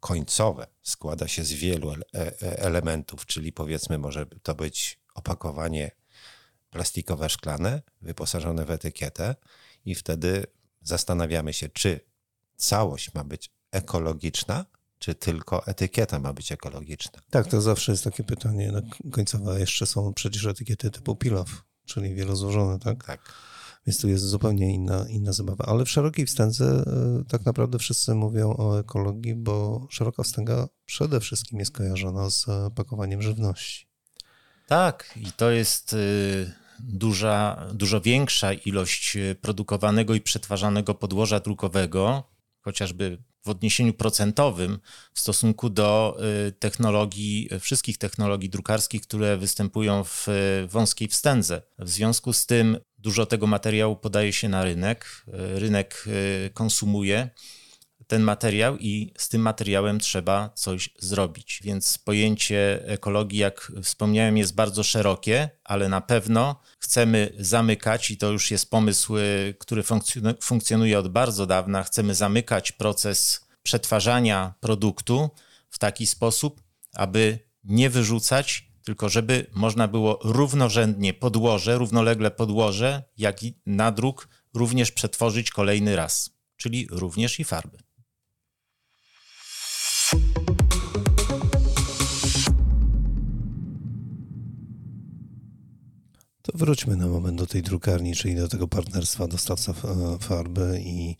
końcowe 0.00 0.66
składa 0.82 1.28
się 1.28 1.44
z 1.44 1.52
wielu 1.52 1.92
e, 1.92 1.96
e, 2.14 2.58
elementów, 2.58 3.26
czyli 3.26 3.52
powiedzmy 3.52 3.98
może 3.98 4.26
to 4.26 4.54
być 4.54 5.00
opakowanie 5.14 5.90
plastikowe, 6.70 7.28
szklane, 7.28 7.82
wyposażone 8.02 8.64
w 8.64 8.70
etykietę 8.70 9.34
i 9.84 9.94
wtedy 9.94 10.46
zastanawiamy 10.82 11.52
się, 11.52 11.68
czy 11.68 12.00
całość 12.56 13.14
ma 13.14 13.24
być 13.24 13.61
ekologiczna, 13.72 14.64
czy 14.98 15.14
tylko 15.14 15.66
etykieta 15.66 16.18
ma 16.18 16.32
być 16.32 16.52
ekologiczna. 16.52 17.20
Tak, 17.30 17.46
to 17.46 17.60
zawsze 17.60 17.92
jest 17.92 18.04
takie 18.04 18.24
pytanie 18.24 18.72
końcowe. 19.12 19.60
Jeszcze 19.60 19.86
są 19.86 20.14
przecież 20.14 20.46
etykiety 20.46 20.90
typu 20.90 21.16
pilaw, 21.16 21.48
czyli 21.84 22.14
wielozłożone, 22.14 22.78
tak? 22.78 23.04
Tak. 23.04 23.20
Więc 23.86 24.00
tu 24.00 24.08
jest 24.08 24.24
zupełnie 24.24 24.74
inna, 24.74 25.06
inna 25.08 25.32
zabawa. 25.32 25.64
Ale 25.64 25.84
w 25.84 25.90
szerokiej 25.90 26.26
wstędze 26.26 26.84
e, 26.86 27.24
tak 27.28 27.44
naprawdę 27.44 27.78
wszyscy 27.78 28.14
mówią 28.14 28.56
o 28.58 28.80
ekologii, 28.80 29.34
bo 29.34 29.86
szeroka 29.90 30.22
wstęga 30.22 30.68
przede 30.84 31.20
wszystkim 31.20 31.58
jest 31.58 31.72
kojarzona 31.72 32.30
z 32.30 32.46
pakowaniem 32.74 33.22
żywności. 33.22 33.86
Tak, 34.66 35.14
i 35.16 35.32
to 35.32 35.50
jest 35.50 35.92
y, 35.92 36.52
duża, 36.80 37.66
dużo 37.74 38.00
większa 38.00 38.52
ilość 38.52 39.16
produkowanego 39.40 40.14
i 40.14 40.20
przetwarzanego 40.20 40.94
podłoża 40.94 41.40
drukowego, 41.40 42.31
chociażby 42.62 43.18
w 43.44 43.48
odniesieniu 43.48 43.94
procentowym 43.94 44.78
w 45.14 45.20
stosunku 45.20 45.70
do 45.70 46.18
y, 46.48 46.52
technologii, 46.52 47.48
wszystkich 47.60 47.98
technologii 47.98 48.50
drukarskich, 48.50 49.02
które 49.02 49.36
występują 49.36 50.04
w 50.04 50.26
wąskiej 50.68 51.08
wstędze. 51.08 51.62
W 51.78 51.88
związku 51.90 52.32
z 52.32 52.46
tym 52.46 52.78
dużo 52.98 53.26
tego 53.26 53.46
materiału 53.46 53.96
podaje 53.96 54.32
się 54.32 54.48
na 54.48 54.64
rynek, 54.64 55.24
y, 55.28 55.60
rynek 55.60 56.04
y, 56.06 56.50
konsumuje 56.54 57.30
ten 58.06 58.22
materiał 58.22 58.78
i 58.78 59.12
z 59.18 59.28
tym 59.28 59.42
materiałem 59.42 60.00
trzeba 60.00 60.50
coś 60.54 60.90
zrobić. 60.98 61.60
Więc 61.64 61.98
pojęcie 61.98 62.82
ekologii, 62.86 63.38
jak 63.38 63.72
wspomniałem, 63.82 64.36
jest 64.36 64.54
bardzo 64.54 64.82
szerokie, 64.82 65.50
ale 65.64 65.88
na 65.88 66.00
pewno 66.00 66.60
chcemy 66.78 67.32
zamykać, 67.38 68.10
i 68.10 68.16
to 68.16 68.32
już 68.32 68.50
jest 68.50 68.70
pomysł, 68.70 69.14
który 69.58 69.82
funkcjonuje 70.40 70.98
od 70.98 71.08
bardzo 71.08 71.46
dawna, 71.46 71.82
chcemy 71.82 72.14
zamykać 72.14 72.72
proces 72.72 73.46
przetwarzania 73.62 74.54
produktu 74.60 75.30
w 75.70 75.78
taki 75.78 76.06
sposób, 76.06 76.62
aby 76.94 77.38
nie 77.64 77.90
wyrzucać, 77.90 78.72
tylko 78.84 79.08
żeby 79.08 79.46
można 79.54 79.88
było 79.88 80.18
równorzędnie 80.24 81.14
podłoże, 81.14 81.78
równolegle 81.78 82.30
podłoże, 82.30 83.02
jak 83.16 83.42
i 83.42 83.54
nadruk 83.66 84.28
również 84.54 84.92
przetworzyć 84.92 85.50
kolejny 85.50 85.96
raz, 85.96 86.30
czyli 86.56 86.88
również 86.90 87.40
i 87.40 87.44
farby. 87.44 87.78
To 96.42 96.52
wróćmy 96.54 96.96
na 96.96 97.06
moment 97.06 97.38
do 97.38 97.46
tej 97.46 97.62
drukarni, 97.62 98.14
czyli 98.14 98.36
do 98.36 98.48
tego 98.48 98.68
partnerstwa 98.68 99.28
dostawca 99.28 99.72
farby 100.20 100.80
i, 100.84 101.16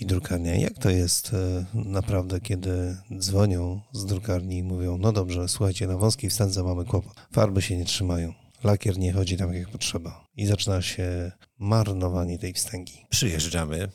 i 0.00 0.06
drukarnia. 0.06 0.56
Jak 0.56 0.78
to 0.78 0.90
jest 0.90 1.34
e, 1.34 1.64
naprawdę, 1.74 2.40
kiedy 2.40 2.96
dzwonią 3.18 3.80
z 3.92 4.04
drukarni 4.04 4.58
i 4.58 4.62
mówią, 4.62 4.98
no 4.98 5.12
dobrze, 5.12 5.48
słuchajcie, 5.48 5.86
na 5.86 5.96
wąskiej 5.96 6.30
wstędze 6.30 6.62
mamy 6.62 6.84
kłopot, 6.84 7.14
farby 7.32 7.62
się 7.62 7.76
nie 7.76 7.84
trzymają, 7.84 8.32
lakier 8.64 8.98
nie 8.98 9.12
chodzi 9.12 9.36
tam 9.36 9.54
jak 9.54 9.68
potrzeba 9.68 10.26
i 10.36 10.46
zaczyna 10.46 10.82
się 10.82 11.32
marnowanie 11.58 12.38
tej 12.38 12.52
wstęgi. 12.52 13.06
Przyjeżdżamy 13.10 13.88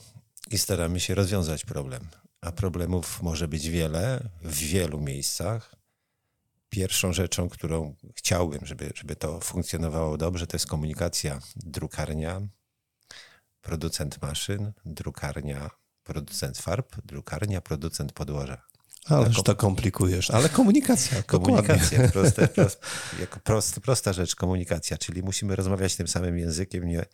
i 0.51 0.57
staramy 0.57 0.99
się 0.99 1.15
rozwiązać 1.15 1.65
problem. 1.65 2.01
A 2.41 2.51
problemów 2.51 3.21
może 3.21 3.47
być 3.47 3.69
wiele 3.69 4.29
w 4.41 4.57
wielu 4.57 5.01
miejscach 5.01 5.79
Pierwszą 6.69 7.13
rzeczą, 7.13 7.49
którą 7.49 7.95
chciałbym, 8.15 8.65
żeby, 8.65 8.91
żeby 8.95 9.15
to 9.15 9.39
funkcjonowało 9.39 10.17
dobrze, 10.17 10.47
to 10.47 10.55
jest 10.55 10.67
komunikacja 10.67 11.39
drukarnia, 11.55 12.41
producent 13.61 14.21
maszyn, 14.21 14.71
drukarnia, 14.85 15.69
producent 16.03 16.57
farb, 16.57 16.95
drukarnia, 17.05 17.61
producent 17.61 18.13
podłoża. 18.13 18.61
Ależ 19.05 19.35
kom... 19.35 19.43
to 19.43 19.55
komplikujesz, 19.55 20.31
ale 20.35 20.49
komunikacja. 20.49 21.23
Komunikacja, 21.23 22.09
proste, 22.09 22.47
proste, 22.55 22.87
jako 23.19 23.39
prost, 23.39 23.79
prosta 23.79 24.13
rzecz, 24.13 24.35
komunikacja, 24.35 24.97
czyli 24.97 25.23
musimy 25.23 25.55
rozmawiać 25.55 25.95
tym 25.95 26.07
samym 26.07 26.37
językiem, 26.37 26.87
nie, 26.87 27.05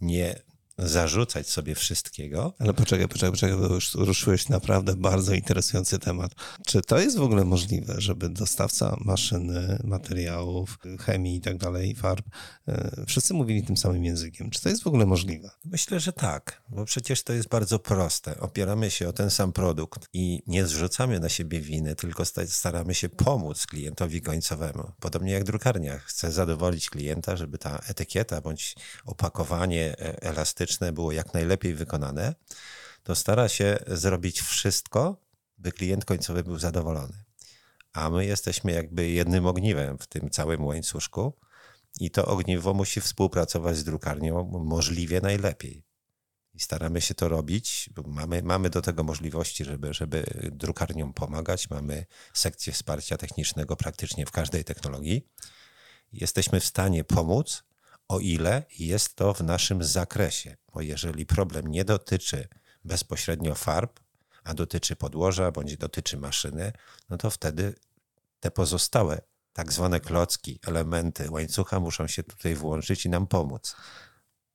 nie 0.00 0.42
zarzucać 0.78 1.48
sobie 1.48 1.74
wszystkiego. 1.74 2.54
Ale 2.58 2.74
poczekaj, 2.74 3.08
poczekaj, 3.08 3.30
poczekaj, 3.30 3.56
bo 3.56 3.74
już 3.74 3.94
ruszyłeś 3.94 4.48
naprawdę 4.48 4.96
bardzo 4.96 5.34
interesujący 5.34 5.98
temat. 5.98 6.32
Czy 6.66 6.82
to 6.82 6.98
jest 6.98 7.18
w 7.18 7.22
ogóle 7.22 7.44
możliwe, 7.44 7.94
żeby 7.98 8.28
dostawca 8.28 8.96
maszyny, 9.00 9.78
materiałów, 9.84 10.78
chemii 11.00 11.36
i 11.36 11.40
tak 11.40 11.56
dalej, 11.56 11.94
farb, 11.94 12.26
e, 12.68 13.04
wszyscy 13.06 13.34
mówili 13.34 13.62
tym 13.62 13.76
samym 13.76 14.04
językiem? 14.04 14.50
Czy 14.50 14.60
to 14.60 14.68
jest 14.68 14.82
w 14.82 14.86
ogóle 14.86 15.06
możliwe? 15.06 15.50
Myślę, 15.64 16.00
że 16.00 16.12
tak, 16.12 16.62
bo 16.68 16.84
przecież 16.84 17.22
to 17.22 17.32
jest 17.32 17.48
bardzo 17.48 17.78
proste. 17.78 18.40
Opieramy 18.40 18.90
się 18.90 19.08
o 19.08 19.12
ten 19.12 19.30
sam 19.30 19.52
produkt 19.52 20.08
i 20.12 20.42
nie 20.46 20.66
zrzucamy 20.66 21.20
na 21.20 21.28
siebie 21.28 21.60
winy, 21.60 21.94
tylko 21.94 22.24
staramy 22.46 22.94
się 22.94 23.08
pomóc 23.08 23.66
klientowi 23.66 24.22
końcowemu. 24.22 24.92
Podobnie 25.00 25.32
jak 25.32 25.44
drukarnia 25.44 25.98
chce 25.98 26.32
zadowolić 26.32 26.90
klienta, 26.90 27.36
żeby 27.36 27.58
ta 27.58 27.78
etykieta 27.88 28.40
bądź 28.40 28.74
opakowanie 29.04 29.98
e, 29.98 30.22
elastyczne 30.62 30.92
było 30.92 31.12
jak 31.12 31.34
najlepiej 31.34 31.74
wykonane, 31.74 32.34
to 33.02 33.14
stara 33.14 33.48
się 33.48 33.78
zrobić 33.86 34.40
wszystko, 34.40 35.16
by 35.58 35.72
klient 35.72 36.04
końcowy 36.04 36.44
był 36.44 36.58
zadowolony. 36.58 37.24
A 37.92 38.10
my 38.10 38.26
jesteśmy 38.26 38.72
jakby 38.72 39.08
jednym 39.08 39.46
ogniwem 39.46 39.98
w 39.98 40.06
tym 40.06 40.30
całym 40.30 40.64
łańcuszku 40.64 41.32
i 42.00 42.10
to 42.10 42.26
ogniwo 42.26 42.74
musi 42.74 43.00
współpracować 43.00 43.76
z 43.76 43.84
drukarnią 43.84 44.44
możliwie 44.64 45.20
najlepiej. 45.20 45.84
I 46.54 46.60
staramy 46.60 47.00
się 47.00 47.14
to 47.14 47.28
robić, 47.28 47.90
bo 47.94 48.02
mamy, 48.02 48.42
mamy 48.42 48.70
do 48.70 48.82
tego 48.82 49.04
możliwości, 49.04 49.64
żeby, 49.64 49.94
żeby 49.94 50.24
drukarniom 50.52 51.12
pomagać. 51.12 51.70
Mamy 51.70 52.06
sekcję 52.34 52.72
wsparcia 52.72 53.16
technicznego 53.16 53.76
praktycznie 53.76 54.26
w 54.26 54.30
każdej 54.30 54.64
technologii. 54.64 55.26
Jesteśmy 56.12 56.60
w 56.60 56.64
stanie 56.64 57.04
pomóc, 57.04 57.64
o 58.08 58.18
ile 58.20 58.64
jest 58.78 59.16
to 59.16 59.34
w 59.34 59.40
naszym 59.40 59.84
zakresie. 59.84 60.56
Bo 60.74 60.80
jeżeli 60.80 61.26
problem 61.26 61.66
nie 61.66 61.84
dotyczy 61.84 62.48
bezpośrednio 62.84 63.54
farb, 63.54 64.00
a 64.44 64.54
dotyczy 64.54 64.96
podłoża 64.96 65.50
bądź 65.50 65.76
dotyczy 65.76 66.16
maszyny, 66.16 66.72
no 67.10 67.16
to 67.16 67.30
wtedy 67.30 67.74
te 68.40 68.50
pozostałe 68.50 69.20
tak 69.52 69.72
zwane 69.72 70.00
klocki, 70.00 70.58
elementy 70.66 71.30
łańcucha 71.30 71.80
muszą 71.80 72.06
się 72.06 72.22
tutaj 72.22 72.54
włączyć 72.54 73.06
i 73.06 73.08
nam 73.08 73.26
pomóc. 73.26 73.76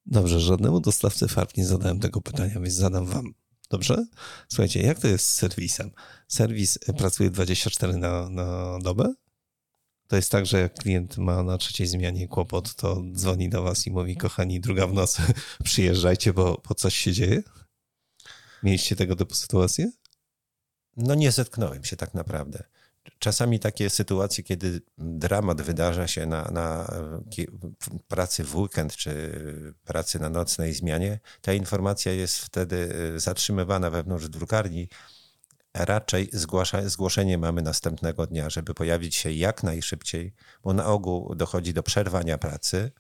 Dobrze, 0.06 0.39
żadnemu 0.39 0.80
dostawcy 0.80 1.27
farb 1.27 1.58
nie 1.58 1.66
zadałem 1.66 2.00
tego 2.00 2.22
pytania, 2.22 2.60
więc 2.60 2.74
zadam 2.74 3.06
wam. 3.06 3.34
Dobrze? 3.70 4.06
Słuchajcie, 4.48 4.82
jak 4.82 5.00
to 5.00 5.08
jest 5.08 5.25
z 5.25 5.34
serwisem? 5.34 5.92
Serwis 6.27 6.80
pracuje 6.98 7.30
24 7.30 7.98
na, 7.98 8.30
na 8.30 8.80
dobę? 8.80 9.13
To 10.08 10.16
jest 10.16 10.32
tak, 10.32 10.46
że 10.46 10.60
jak 10.60 10.74
klient 10.74 11.18
ma 11.18 11.44
na 11.44 11.58
trzeciej 11.58 11.88
zmianie 11.88 12.28
kłopot, 12.28 12.76
to 12.76 13.04
dzwoni 13.14 13.50
do 13.50 13.64
was 13.64 13.88
i 13.88 13.92
mówi, 13.92 14.18
kochani, 14.18 14.60
druga 14.60 14.88
w 14.88 14.94
nocy, 14.94 15.22
przyjeżdżajcie, 15.64 16.34
bo, 16.34 16.62
bo 16.70 16.76
coś 16.76 16.96
się 16.96 17.12
dzieje? 17.12 17.44
Mieliście 18.64 18.96
tego 18.96 19.16
typu 19.16 19.36
sytuacje? 19.36 19.92
No 20.98 21.16
nie 21.16 21.32
zetknąłem 21.32 21.84
się 21.84 21.96
tak 21.96 22.14
naprawdę. 22.14 22.64
Czasami 23.20 23.60
takie 23.60 23.90
sytuacje, 23.90 24.44
kiedy 24.44 24.82
dramat 24.98 25.62
wydarza 25.62 26.08
się 26.08 26.26
na, 26.26 26.44
na 26.52 26.92
pracy 28.08 28.44
w 28.44 28.56
weekend 28.56 28.96
czy 28.96 29.32
pracy 29.84 30.20
na 30.20 30.30
nocnej 30.30 30.74
zmianie, 30.74 31.20
ta 31.42 31.54
informacja 31.54 32.12
jest 32.12 32.38
wtedy 32.38 32.76
y, 33.16 33.20
zatrzymywana 33.20 33.90
wewnątrz 33.90 34.30
drukarni. 34.30 34.90
Raczej 35.86 36.30
zgłasza, 36.34 36.90
zgłoszenie 36.90 37.38
mamy 37.38 37.62
następnego 37.62 38.28
dnia, 38.28 38.50
żeby 38.50 38.74
pojawić 38.74 39.16
się 39.16 39.32
jak 39.32 39.64
najszybciej, 39.64 40.34
bo 40.64 40.74
na 40.74 40.86
ogół 40.86 41.36
dochodzi 41.36 41.74
do 41.74 41.84
przerwania 41.84 42.38
pracy 42.38 42.92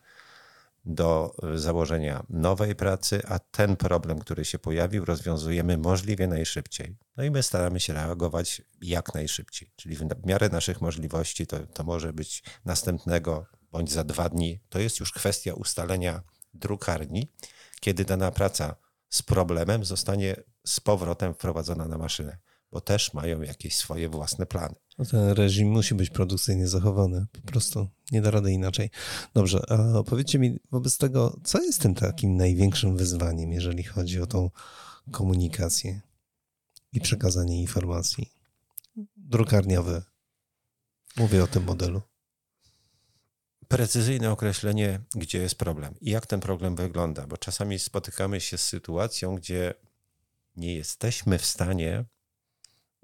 do 0.87 1.35
y, 1.53 1.59
założenia 1.59 2.23
nowej 2.29 2.75
pracy, 2.75 3.21
a 3.27 3.39
ten 3.39 3.75
problem, 3.75 4.19
który 4.19 4.45
się 4.45 4.59
pojawił, 4.59 5.05
rozwiązujemy 5.05 5.77
możliwie 5.77 6.27
najszybciej. 6.27 6.97
No 7.17 7.23
i 7.23 7.31
my 7.31 7.43
staramy 7.43 7.79
się 7.79 7.93
reagować 7.93 8.61
jak 8.81 9.13
najszybciej, 9.13 9.71
czyli 9.75 9.95
w 9.95 10.25
miarę 10.25 10.49
naszych 10.49 10.81
możliwości 10.81 11.47
to, 11.47 11.59
to 11.59 11.83
może 11.83 12.13
być 12.13 12.43
następnego 12.65 13.45
bądź 13.71 13.91
za 13.91 14.03
dwa 14.03 14.29
dni. 14.29 14.59
To 14.69 14.79
jest 14.79 14.99
już 14.99 15.11
kwestia 15.11 15.53
ustalenia 15.53 16.21
drukarni, 16.53 17.31
kiedy 17.79 18.05
dana 18.05 18.31
praca 18.31 18.75
z 19.09 19.21
problemem 19.21 19.85
zostanie 19.85 20.35
z 20.65 20.79
powrotem 20.79 21.33
wprowadzona 21.33 21.87
na 21.87 21.97
maszynę, 21.97 22.37
bo 22.77 22.81
też 22.81 23.13
mają 23.13 23.41
jakieś 23.41 23.77
swoje 23.77 24.09
własne 24.09 24.45
plany. 24.45 24.75
No 24.97 25.05
ten 25.05 25.29
reżim 25.29 25.71
musi 25.71 25.95
być 25.95 26.09
produkcyjnie 26.09 26.67
zachowany. 26.67 27.25
Po 27.31 27.41
prostu 27.41 27.87
nie 28.11 28.21
da 28.21 28.31
rady 28.31 28.51
inaczej. 28.51 28.89
Dobrze, 29.33 29.61
a 29.69 30.03
powiedzcie 30.03 30.39
mi 30.39 30.59
wobec 30.71 30.97
tego, 30.97 31.39
co 31.43 31.61
jest 31.61 31.81
tym 31.81 31.95
takim 31.95 32.37
największym 32.37 32.97
wyzwaniem, 32.97 33.51
jeżeli 33.51 33.83
chodzi 33.83 34.21
o 34.21 34.27
tą 34.27 34.49
komunikację 35.11 36.01
i 36.93 37.01
przekazanie 37.01 37.61
informacji? 37.61 38.31
Drukarniowe. 39.15 40.03
Mówię 41.15 41.43
o 41.43 41.47
tym 41.47 41.63
modelu. 41.63 42.01
Precyzyjne 43.67 44.31
określenie, 44.31 44.99
gdzie 45.15 45.39
jest 45.39 45.55
problem 45.55 45.95
i 46.01 46.09
jak 46.09 46.25
ten 46.25 46.39
problem 46.39 46.75
wygląda, 46.75 47.27
bo 47.27 47.37
czasami 47.37 47.79
spotykamy 47.79 48.41
się 48.41 48.57
z 48.57 48.65
sytuacją, 48.65 49.35
gdzie 49.35 49.73
nie 50.55 50.75
jesteśmy 50.75 51.37
w 51.37 51.45
stanie 51.45 52.05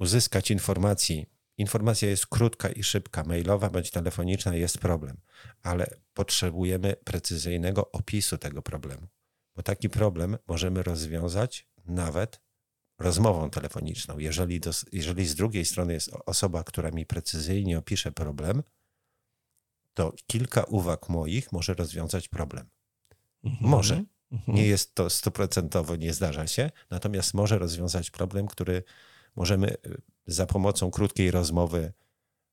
uzyskać 0.03 0.51
informacji 0.51 1.25
Informacja 1.57 2.09
jest 2.09 2.27
krótka 2.27 2.69
i 2.69 2.83
szybka, 2.83 3.23
mailowa 3.23 3.69
bądź 3.69 3.91
telefoniczna 3.91 4.55
jest 4.55 4.77
problem, 4.77 5.17
ale 5.61 5.87
potrzebujemy 6.13 6.95
precyzyjnego 7.03 7.91
opisu 7.91 8.37
tego 8.37 8.61
problemu, 8.61 9.07
bo 9.55 9.63
taki 9.63 9.89
problem 9.89 10.37
możemy 10.47 10.83
rozwiązać 10.83 11.67
nawet 11.85 12.41
rozmową 12.99 13.49
telefoniczną. 13.49 14.19
Jeżeli, 14.19 14.59
do, 14.59 14.71
jeżeli 14.91 15.27
z 15.27 15.35
drugiej 15.35 15.65
strony 15.65 15.93
jest 15.93 16.11
osoba, 16.25 16.63
która 16.63 16.91
mi 16.91 17.05
precyzyjnie 17.05 17.77
opisze 17.77 18.11
problem, 18.11 18.63
to 19.93 20.13
kilka 20.27 20.63
uwag 20.63 21.09
moich 21.09 21.51
może 21.51 21.73
rozwiązać 21.73 22.27
problem. 22.27 22.69
Mhm. 23.43 23.69
Może. 23.69 24.03
Mhm. 24.31 24.57
Nie 24.57 24.67
jest 24.67 24.95
to 24.95 25.09
stuprocentowo, 25.09 25.95
nie 25.95 26.13
zdarza 26.13 26.47
się, 26.47 26.71
natomiast 26.89 27.33
może 27.33 27.59
rozwiązać 27.59 28.11
problem, 28.11 28.47
który 28.47 28.83
możemy 29.35 29.73
y, 29.73 30.01
za 30.27 30.45
pomocą 30.45 30.91
krótkiej 30.91 31.31
rozmowy 31.31 31.93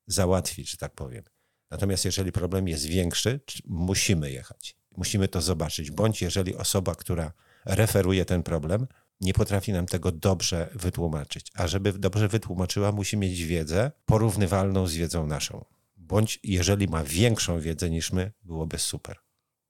załatwić, 0.06 0.70
że 0.70 0.76
tak 0.76 0.94
powiem. 0.94 1.24
Natomiast 1.70 2.04
jeżeli 2.04 2.32
problem 2.32 2.68
jest 2.68 2.86
większy, 2.86 3.40
musimy 3.66 4.30
jechać. 4.30 4.76
Musimy 4.96 5.28
to 5.28 5.40
zobaczyć. 5.40 5.90
Bądź 5.90 6.22
jeżeli 6.22 6.56
osoba, 6.56 6.94
która 6.94 7.32
referuje 7.64 8.24
ten 8.24 8.42
problem, 8.42 8.86
nie 9.20 9.32
potrafi 9.34 9.72
nam 9.72 9.86
tego 9.86 10.12
dobrze 10.12 10.70
wytłumaczyć. 10.74 11.50
A 11.54 11.66
żeby 11.66 11.92
dobrze 11.92 12.28
wytłumaczyła, 12.28 12.92
musi 12.92 13.16
mieć 13.16 13.44
wiedzę 13.44 13.92
porównywalną 14.04 14.86
z 14.86 14.94
wiedzą 14.94 15.26
naszą. 15.26 15.64
Bądź 15.96 16.40
jeżeli 16.42 16.88
ma 16.88 17.04
większą 17.04 17.60
wiedzę 17.60 17.90
niż 17.90 18.12
my, 18.12 18.32
byłoby 18.42 18.78
super. 18.78 19.18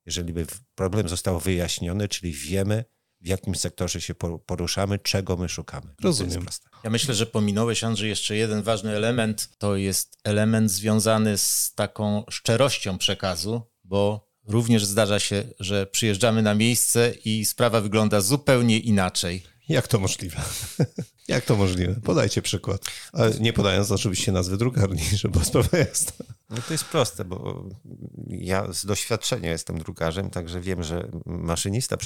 Jeżeli 0.07 0.33
by 0.33 0.47
problem 0.75 1.09
został 1.09 1.41
wyjaśniony, 1.41 2.09
czyli 2.09 2.33
wiemy, 2.33 2.85
w 3.21 3.27
jakim 3.27 3.55
sektorze 3.55 4.01
się 4.01 4.15
poruszamy, 4.47 4.99
czego 4.99 5.37
my 5.37 5.49
szukamy. 5.49 5.95
Rozumiem. 6.03 6.47
Ja 6.85 6.91
myślę, 6.91 7.15
że 7.15 7.27
pominąłeś, 7.27 7.85
Andrzej, 7.85 8.09
jeszcze 8.09 8.37
jeden 8.37 8.63
ważny 8.63 8.97
element. 8.97 9.51
To 9.59 9.77
jest 9.77 10.19
element 10.25 10.71
związany 10.71 11.39
z 11.39 11.73
taką 11.75 12.25
szczerością 12.31 12.99
przekazu, 12.99 13.63
bo 13.85 14.31
również 14.47 14.85
zdarza 14.85 15.21
się, 15.21 15.45
że 15.61 15.87
przyjeżdżamy 15.87 16.43
na 16.43 16.55
miejsce 16.55 17.13
i 17.25 17.45
sprawa 17.45 17.81
wygląda 17.81 18.21
zupełnie 18.21 18.79
inaczej. 18.79 19.43
Jak 19.71 19.89
to 19.89 19.99
możliwe? 19.99 20.43
Jak 21.29 21.45
to 21.45 21.57
możliwe? 21.57 21.95
Podajcie 21.95 22.43
przykład. 22.43 22.85
Ale 23.13 23.31
nie 23.31 23.53
podając 23.53 23.91
oczywiście 23.91 24.33
nazwy 24.33 24.57
drukarni, 24.57 25.03
żeby 25.23 25.45
sprawa 25.45 25.79
jasna. 25.79 26.13
No 26.51 26.57
to 26.69 26.75
jest 26.75 26.85
proste, 26.85 27.25
bo 27.25 27.69
ja 28.29 28.73
z 28.73 28.87
doświadczenia 28.87 29.51
jestem 29.51 29.79
drukarzem, 29.79 30.31
także 30.31 30.61
wiem, 30.61 30.83
że 30.83 31.09
maszynista 31.27 31.97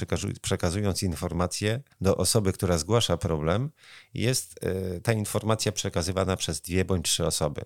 przekazując 0.42 1.03
informację 1.03 1.81
do 2.00 2.16
osoby, 2.16 2.53
która 2.53 2.79
zgłasza 2.79 3.16
problem, 3.16 3.70
jest 4.14 4.55
e, 4.62 5.00
ta 5.00 5.12
informacja 5.12 5.72
przekazywana 5.72 6.37
przez 6.37 6.61
dwie 6.61 6.85
bądź 6.85 7.05
trzy 7.05 7.27
osoby. 7.27 7.64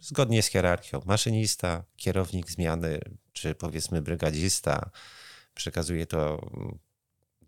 Zgodnie 0.00 0.42
z 0.42 0.46
hierarchią. 0.46 1.02
Maszynista, 1.06 1.84
kierownik 1.96 2.50
zmiany, 2.50 3.00
czy 3.32 3.54
powiedzmy 3.54 4.02
brygadzista, 4.02 4.90
przekazuje 5.54 6.06
to 6.06 6.50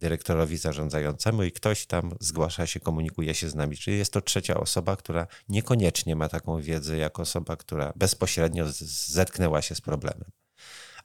dyrektorowi 0.01 0.57
zarządzającemu 0.57 1.43
i 1.43 1.53
ktoś 1.53 1.87
tam 1.87 2.17
zgłasza 2.21 2.67
się, 2.67 2.81
komunikuje 2.81 3.35
się 3.35 3.49
z 3.49 3.55
nami. 3.55 3.77
Czyli 3.77 3.99
jest 3.99 4.13
to 4.13 4.21
trzecia 4.21 4.55
osoba, 4.55 4.97
która 4.97 5.27
niekoniecznie 5.49 6.17
ma 6.17 6.29
taką 6.29 6.63
wiedzę 6.63 6.97
jak 6.97 7.21
osoba, 7.21 7.57
która 7.57 7.93
bezpośrednio 7.97 8.65
zetknęła 9.09 9.63
się 9.63 9.75
z 9.75 9.81
problemem. 9.81 10.31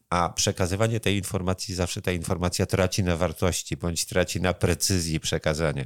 A 0.10 0.30
przekazywanie 0.30 1.00
tej 1.00 1.18
informacji, 1.18 1.76
zawsze 1.76 2.02
ta 2.02 2.12
informacja 2.12 2.66
traci 2.66 3.04
na 3.04 3.18
wartości 3.18 3.78
bądź 3.78 4.06
traci 4.06 4.42
na 4.42 4.54
precyzji 4.54 5.20
przekazania. 5.20 5.86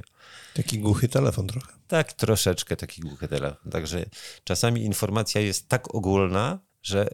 Taki 0.54 0.78
głuchy 0.78 1.08
telefon 1.08 1.46
trochę. 1.46 1.72
Tak, 1.88 2.12
troszeczkę 2.12 2.76
taki 2.76 3.00
głuchy 3.00 3.28
telefon. 3.28 3.72
Także 3.72 4.04
czasami 4.44 4.84
informacja 4.84 5.40
jest 5.40 5.68
tak 5.68 5.94
ogólna, 5.94 6.58
że 6.82 7.08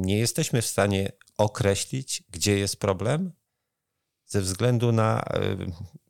nie 0.00 0.18
jesteśmy 0.18 0.62
w 0.62 0.66
stanie 0.66 1.12
określić, 1.36 2.22
gdzie 2.30 2.58
jest 2.58 2.76
problem, 2.76 3.32
ze 4.30 4.40
względu 4.40 4.92
na 4.92 5.20
e, 5.20 5.56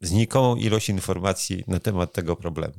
znikomą 0.00 0.56
ilość 0.56 0.88
informacji 0.88 1.64
na 1.66 1.80
temat 1.80 2.12
tego 2.12 2.37
problemu. 2.37 2.74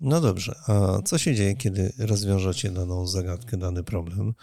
No 0.00 0.20
dobrze, 0.20 0.58
a 0.66 1.02
co 1.02 1.18
się 1.18 1.34
dzieje, 1.34 1.56
kiedy 1.56 1.92
rozwiążecie 1.98 2.70
daną 2.70 3.06
zagadkę, 3.06 3.56
dany 3.56 3.84
problem? 3.84 4.34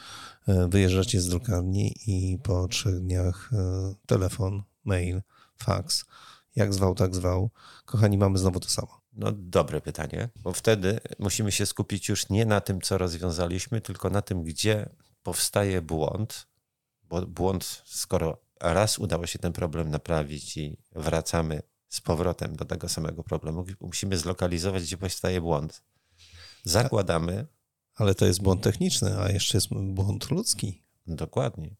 E, 0.47 0.67
wyjeżdżacie 0.67 1.21
z 1.21 1.27
drukarni 1.27 1.93
i 2.07 2.37
po 2.43 2.67
trzech 2.67 2.99
dniach 2.99 3.51
e, 3.53 3.93
telefon, 4.05 4.63
mail, 4.85 5.21
fax, 5.57 6.05
jak 6.55 6.73
zwał, 6.73 6.95
tak 6.95 7.15
zwał. 7.15 7.49
Kochani, 7.85 8.17
mamy 8.17 8.37
znowu 8.37 8.59
to 8.59 8.69
samo. 8.69 9.01
No 9.13 9.31
dobre 9.31 9.81
pytanie, 9.81 10.29
bo 10.35 10.53
wtedy 10.53 10.99
musimy 11.19 11.51
się 11.51 11.65
skupić 11.65 12.09
już 12.09 12.29
nie 12.29 12.45
na 12.45 12.61
tym, 12.61 12.81
co 12.81 12.97
rozwiązaliśmy, 12.97 13.81
tylko 13.81 14.09
na 14.09 14.21
tym, 14.21 14.43
gdzie 14.43 14.89
powstaje 15.23 15.81
błąd, 15.81 16.47
bo 17.03 17.21
błąd, 17.21 17.81
skoro 17.85 18.50
raz 18.61 18.99
udało 18.99 19.27
się 19.27 19.39
ten 19.39 19.53
problem 19.53 19.89
naprawić 19.89 20.57
i 20.57 20.77
wracamy 20.95 21.61
z 21.89 22.01
powrotem 22.01 22.55
do 22.55 22.65
tego 22.65 22.89
samego 22.89 23.23
problemu, 23.23 23.65
musimy 23.81 24.17
zlokalizować, 24.17 24.83
gdzie 24.83 24.97
powstaje 24.97 25.41
błąd. 25.41 25.83
Zakładamy. 26.63 27.47
Ale 27.95 28.15
to 28.15 28.25
jest 28.25 28.41
błąd 28.41 28.63
techniczny, 28.63 29.19
a 29.19 29.29
jeszcze 29.29 29.57
jest 29.57 29.67
błąd 29.69 30.31
ludzki. 30.31 30.83
Dokładnie. 31.07 31.75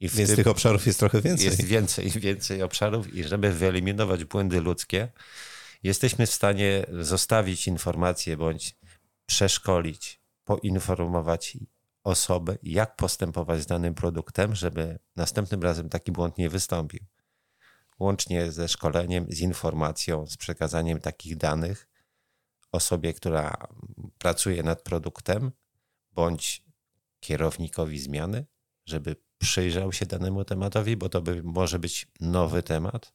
I 0.00 0.08
Więc 0.08 0.28
tym, 0.28 0.36
tych 0.36 0.46
obszarów 0.46 0.86
jest 0.86 0.98
trochę 0.98 1.20
więcej. 1.20 1.46
Jest 1.46 1.64
więcej, 1.64 2.10
więcej 2.30 2.62
obszarów 2.62 3.14
i 3.14 3.24
żeby 3.24 3.52
wyeliminować 3.52 4.24
błędy 4.24 4.60
ludzkie, 4.60 5.12
jesteśmy 5.82 6.26
w 6.26 6.30
stanie 6.30 6.86
zostawić 7.00 7.66
informacje 7.68 8.36
bądź 8.36 8.76
przeszkolić, 9.26 10.20
poinformować 10.44 11.56
osobę, 12.04 12.58
jak 12.62 12.96
postępować 12.96 13.62
z 13.62 13.66
danym 13.66 13.94
produktem, 13.94 14.54
żeby 14.54 14.98
następnym 15.16 15.62
razem 15.62 15.88
taki 15.88 16.12
błąd 16.12 16.38
nie 16.38 16.50
wystąpił. 16.50 17.00
Łącznie 17.98 18.52
ze 18.52 18.68
szkoleniem, 18.68 19.26
z 19.28 19.40
informacją, 19.40 20.26
z 20.26 20.36
przekazaniem 20.36 21.00
takich 21.00 21.36
danych 21.36 21.88
osobie, 22.72 23.14
która 23.14 23.68
pracuje 24.18 24.62
nad 24.62 24.82
produktem, 24.82 25.52
bądź 26.12 26.64
kierownikowi 27.20 27.98
zmiany, 27.98 28.46
żeby 28.86 29.16
przyjrzał 29.38 29.92
się 29.92 30.06
danemu 30.06 30.44
tematowi, 30.44 30.96
bo 30.96 31.08
to 31.08 31.22
by, 31.22 31.42
może 31.42 31.78
być 31.78 32.06
nowy 32.20 32.62
temat, 32.62 33.12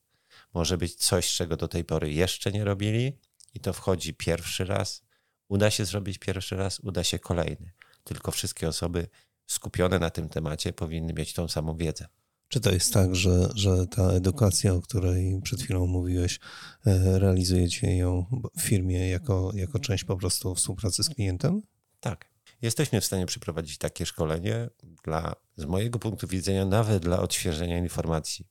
może 0.53 0.77
być 0.77 0.95
coś, 0.95 1.33
czego 1.33 1.57
do 1.57 1.67
tej 1.67 1.83
pory 1.83 2.11
jeszcze 2.11 2.51
nie 2.51 2.63
robili, 2.63 3.19
i 3.53 3.59
to 3.59 3.73
wchodzi 3.73 4.13
pierwszy 4.13 4.65
raz. 4.65 5.03
Uda 5.47 5.71
się 5.71 5.85
zrobić 5.85 6.17
pierwszy 6.17 6.55
raz, 6.55 6.79
uda 6.79 7.03
się 7.03 7.19
kolejny 7.19 7.71
tylko 8.09 8.31
wszystkie 8.31 8.67
osoby 8.67 9.07
skupione 9.45 9.99
na 9.99 10.09
tym 10.09 10.29
temacie, 10.29 10.73
powinny 10.73 11.13
mieć 11.13 11.33
tą 11.33 11.47
samą 11.47 11.77
wiedzę. 11.77 12.07
Czy 12.47 12.59
to 12.59 12.71
jest 12.71 12.93
tak, 12.93 13.15
że, 13.15 13.49
że 13.55 13.87
ta 13.87 14.03
edukacja, 14.03 14.73
o 14.73 14.81
której 14.81 15.41
przed 15.43 15.61
chwilą 15.61 15.87
mówiłeś, 15.87 16.39
e, 16.85 17.19
realizujecie 17.19 17.97
ją 17.97 18.25
w 18.57 18.61
firmie 18.61 19.09
jako, 19.09 19.51
jako 19.53 19.79
część 19.79 20.03
po 20.03 20.17
prostu 20.17 20.55
współpracy 20.55 21.03
z 21.03 21.09
klientem? 21.09 21.61
Tak. 21.99 22.25
Jesteśmy 22.61 23.01
w 23.01 23.05
stanie 23.05 23.25
przeprowadzić 23.25 23.77
takie 23.77 24.05
szkolenie 24.05 24.69
dla, 25.03 25.35
z 25.57 25.65
mojego 25.65 25.99
punktu 25.99 26.27
widzenia, 26.27 26.65
nawet 26.65 27.03
dla 27.03 27.19
odświeżenia 27.19 27.77
informacji, 27.77 28.47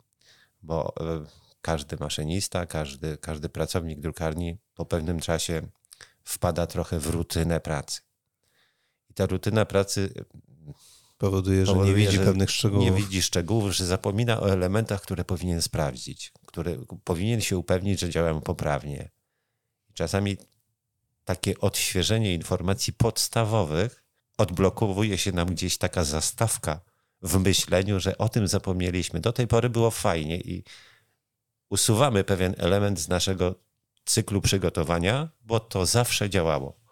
bo 0.63 0.95
e, 1.01 1.25
każdy 1.61 1.97
maszynista, 2.01 2.67
każdy, 2.67 3.17
każdy 3.17 3.49
pracownik 3.49 4.01
drukarni 4.01 4.59
po 4.75 4.87
pewnym 4.87 5.21
czasie 5.21 5.63
wpada 6.25 6.67
trochę 6.67 7.01
w 7.01 7.07
rutynę 7.07 7.61
pracy. 7.61 8.01
Ta 9.19 9.27
rutyna 9.27 9.65
pracy 9.65 10.15
powoduje, 11.19 11.67
że 11.67 11.73
powoduje, 11.73 11.93
nie 11.93 11.99
widzi 11.99 12.17
że 12.17 12.25
pewnych 12.25 12.51
szczegółów. 12.51 12.85
Nie 12.85 12.93
widzi 12.93 13.23
szczegółów, 13.23 13.73
że 13.77 13.87
zapomina 13.87 14.41
o 14.41 14.51
elementach, 14.51 15.03
które 15.03 15.25
powinien 15.25 15.63
sprawdzić, 15.63 16.33
które 16.47 16.77
powinien 17.05 17.41
się 17.41 17.59
upewnić, 17.59 18.01
że 18.01 18.11
działają 18.11 18.41
poprawnie. 18.41 19.11
Czasami 19.95 20.37
takie 21.25 21.59
odświeżenie 21.59 22.35
informacji 22.35 22.93
podstawowych 22.93 24.05
odblokowuje 24.37 25.19
się 25.19 25.33
nam 25.33 25.49
gdzieś 25.49 25.79
taka 25.79 26.05
zastawka 26.05 26.81
w 27.23 27.39
myśleniu, 27.39 28.01
że 28.01 28.19
o 28.19 28.29
tym 28.29 28.49
zapomnieliśmy. 28.49 29.21
Do 29.21 29.33
tej 29.33 29.47
pory 29.47 29.71
było 29.71 29.91
fajnie 29.91 30.37
i 30.41 30.65
usuwamy 31.71 32.25
pewien 32.25 32.55
element 32.59 33.01
z 33.01 33.09
naszego 33.09 33.55
cyklu 34.05 34.41
przygotowania, 34.41 35.29
bo 35.41 35.61
to 35.61 35.87
zawsze 35.87 36.31
działało. 36.31 36.88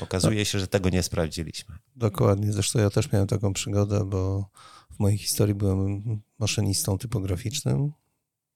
Okazuje 0.00 0.44
się, 0.44 0.58
że 0.58 0.66
tego 0.66 0.88
nie 0.88 1.02
sprawdziliśmy. 1.02 1.74
Dokładnie. 1.96 2.52
Zresztą 2.52 2.78
ja 2.78 2.90
też 2.90 3.12
miałem 3.12 3.28
taką 3.28 3.52
przygodę, 3.52 4.04
bo 4.04 4.50
w 4.90 4.98
mojej 4.98 5.18
historii 5.18 5.54
byłem 5.54 6.02
maszynistą 6.38 6.98
typograficznym. 6.98 7.92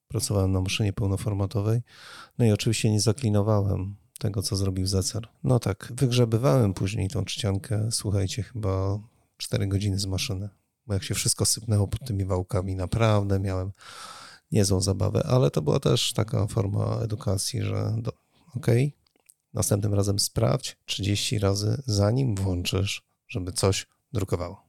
Pracowałem 0.09 0.53
na 0.53 0.61
maszynie 0.61 0.93
pełnoformatowej. 0.93 1.83
No 2.39 2.45
i 2.45 2.53
oczywiście 2.53 2.91
nie 2.91 3.01
zaklinowałem 3.01 3.95
tego, 4.19 4.43
co 4.43 4.57
zrobił 4.57 4.87
Zecer. 4.87 5.29
No 5.45 5.59
tak, 5.59 5.93
wygrzebywałem 5.97 6.75
później 6.75 7.09
tą 7.09 7.25
czciankę, 7.25 7.89
słuchajcie, 7.91 8.43
chyba 8.43 8.99
4 9.37 9.67
godziny 9.67 9.99
z 9.99 10.07
maszyny. 10.07 10.49
Bo 10.87 10.95
jak 10.95 11.05
się 11.05 11.15
wszystko 11.15 11.45
sypnęło 11.45 11.89
pod 11.89 12.07
tymi 12.07 12.25
wałkami, 12.25 12.77
naprawdę 12.77 13.41
miałem 13.41 13.73
niezłą 14.53 14.81
zabawę, 14.81 15.27
ale 15.27 15.51
to 15.51 15.63
była 15.63 15.81
też 15.81 16.13
taka 16.13 16.47
forma 16.47 17.01
edukacji, 17.01 17.63
że 17.63 17.95
do, 17.99 18.13
okej, 18.57 18.87
okay, 18.87 19.02
następnym 19.55 19.95
razem 19.95 20.19
sprawdź 20.19 20.77
30 20.85 21.39
razy, 21.39 21.83
zanim 21.87 22.35
włączysz, 22.35 23.03
żeby 23.29 23.53
coś 23.53 23.87
drukowało. 24.13 24.63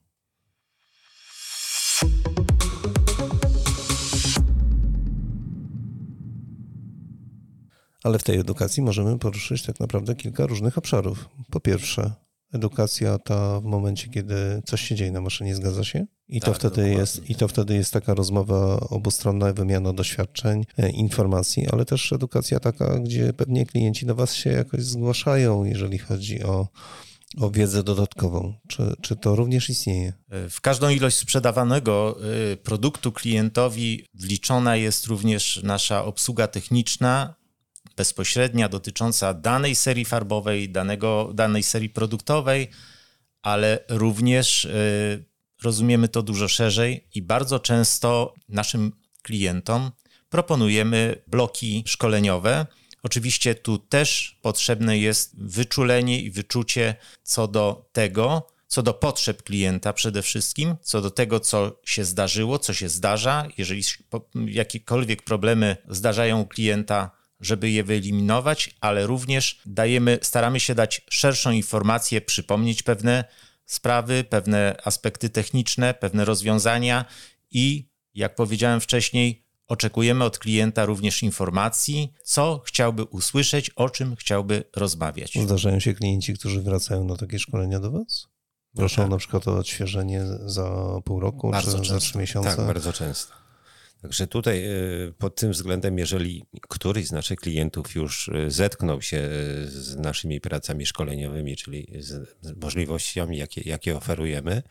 Ale 8.04 8.20
w 8.20 8.24
tej 8.24 8.40
edukacji 8.40 8.84
możemy 8.84 9.20
poruszyć 9.20 9.64
tak 9.64 9.80
naprawdę 9.80 10.16
kilka 10.16 10.46
różnych 10.46 10.78
obszarów. 10.78 11.30
Po 11.52 11.60
pierwsze, 11.60 12.14
edukacja 12.54 13.20
ta 13.20 13.60
w 13.60 13.64
momencie, 13.64 14.08
kiedy 14.08 14.62
coś 14.66 14.82
się 14.82 14.96
dzieje 14.96 15.12
na 15.12 15.22
maszynie, 15.22 15.56
zgadza 15.56 15.84
się? 15.84 16.06
I 16.28 16.42
to, 16.42 16.46
tak, 16.48 16.56
wtedy 16.56 16.90
jest, 16.90 17.30
I 17.30 17.36
to 17.36 17.48
wtedy 17.48 17.76
jest 17.76 17.94
taka 17.94 18.14
rozmowa 18.14 18.80
obustronna, 18.80 19.54
wymiana 19.54 19.94
doświadczeń, 19.94 20.66
e, 20.78 20.90
informacji, 20.90 21.68
ale 21.72 21.86
też 21.86 22.14
edukacja 22.14 22.60
taka, 22.60 23.00
gdzie 23.00 23.34
pewnie 23.34 23.66
klienci 23.66 24.06
do 24.06 24.16
Was 24.16 24.36
się 24.36 24.50
jakoś 24.50 24.84
zgłaszają, 24.84 25.64
jeżeli 25.64 25.98
chodzi 25.98 26.44
o, 26.44 26.68
o 27.38 27.52
wiedzę 27.52 27.84
dodatkową. 27.84 28.54
Czy, 28.68 28.94
czy 29.02 29.16
to 29.16 29.36
również 29.36 29.70
istnieje? 29.70 30.14
W 30.50 30.62
każdą 30.62 30.90
ilość 30.90 31.18
sprzedawanego 31.18 32.18
e, 32.52 32.58
produktu 32.58 33.12
klientowi 33.12 34.06
wliczona 34.14 34.76
jest 34.76 35.08
również 35.08 35.60
nasza 35.64 36.06
obsługa 36.06 36.48
techniczna, 36.48 37.36
bezpośrednia 37.98 38.70
dotycząca 38.70 39.34
danej 39.34 39.76
serii 39.76 40.06
farbowej, 40.06 40.70
danego, 40.70 41.32
danej 41.34 41.64
serii 41.64 41.90
produktowej, 41.90 42.70
ale 43.42 43.80
również 43.90 44.66
y, 44.66 45.26
rozumiemy 45.64 46.08
to 46.08 46.22
dużo 46.22 46.48
szerzej 46.48 47.08
i 47.16 47.22
bardzo 47.22 47.60
często 47.60 48.34
naszym 48.50 48.92
klientom 49.22 49.92
proponujemy 50.30 51.22
bloki 51.28 51.84
szkoleniowe. 51.88 52.66
Oczywiście 53.04 53.56
tu 53.56 53.78
też 53.78 54.40
potrzebne 54.42 54.98
jest 54.98 55.36
wyczulenie 55.38 56.22
i 56.22 56.32
wyczucie 56.32 56.96
co 57.24 57.48
do 57.48 57.90
tego, 57.92 58.48
co 58.68 58.84
do 58.84 58.94
potrzeb 58.94 59.44
klienta 59.44 59.94
przede 59.94 60.22
wszystkim, 60.22 60.76
co 60.82 61.02
do 61.02 61.12
tego, 61.12 61.40
co 61.40 61.80
się 61.86 62.06
zdarzyło, 62.06 62.60
co 62.60 62.74
się 62.74 62.90
zdarza. 62.90 63.48
Jeżeli 63.58 63.84
jakiekolwiek 64.46 65.22
problemy 65.22 65.78
zdarzają 65.90 66.42
u 66.42 66.46
klienta, 66.46 67.12
żeby 67.46 67.70
je 67.70 67.84
wyeliminować, 67.84 68.76
ale 68.82 69.08
również 69.08 69.62
dajemy, 69.66 70.20
staramy 70.22 70.60
się 70.60 70.76
dać 70.76 71.02
szerszą 71.10 71.52
informację, 71.52 72.22
przypomnieć 72.22 72.84
pewne 72.84 73.24
sprawy, 73.66 74.24
pewne 74.24 74.76
aspekty 74.84 75.30
techniczne, 75.30 75.94
pewne 75.94 76.26
rozwiązania 76.26 77.06
i, 77.52 77.90
jak 78.14 78.36
powiedziałem 78.36 78.82
wcześniej, 78.82 79.44
oczekujemy 79.68 80.24
od 80.24 80.40
klienta 80.40 80.86
również 80.86 81.24
informacji, 81.24 82.14
co 82.24 82.62
chciałby 82.66 83.04
usłyszeć, 83.04 83.70
o 83.70 83.90
czym 83.90 84.16
chciałby 84.16 84.64
rozmawiać. 84.76 85.38
Zdarzają 85.44 85.80
się 85.80 85.94
klienci, 85.94 86.34
którzy 86.34 86.62
wracają 86.62 87.04
na 87.04 87.18
takie 87.18 87.40
szkolenia 87.40 87.80
do 87.80 87.92
Was? 87.92 88.28
Proszą 88.76 89.02
no 89.02 89.04
tak. 89.04 89.12
na 89.12 89.18
przykład 89.18 89.48
o 89.48 89.58
odświeżenie 89.58 90.26
za 90.46 90.72
pół 91.06 91.20
roku 91.20 91.52
bardzo 91.52 91.72
czy 91.72 91.78
często. 91.78 91.94
za 91.94 92.00
trzy 92.00 92.18
miesiące? 92.18 92.56
Tak, 92.56 92.66
bardzo 92.66 92.94
często. 92.94 93.43
Także 94.04 94.28
tutaj 94.28 94.66
y, 94.66 95.14
pod 95.18 95.36
tym 95.36 95.52
względem, 95.52 95.98
jeżeli 95.98 96.46
któryś 96.70 97.08
z 97.08 97.12
naszych 97.12 97.40
klientów 97.40 97.96
już 97.96 98.28
y, 98.28 98.52
zetknął 98.52 99.02
się 99.02 99.18
y, 99.18 99.68
z 99.68 99.96
naszymi 99.96 100.42
pracami 100.42 100.86
szkoleniowymi, 100.86 101.56
czyli 101.56 101.88
z 102.00 102.38
możliwościami, 102.64 103.38
jakie, 103.38 103.62
jakie 103.62 103.98
oferujemy, 103.98 104.64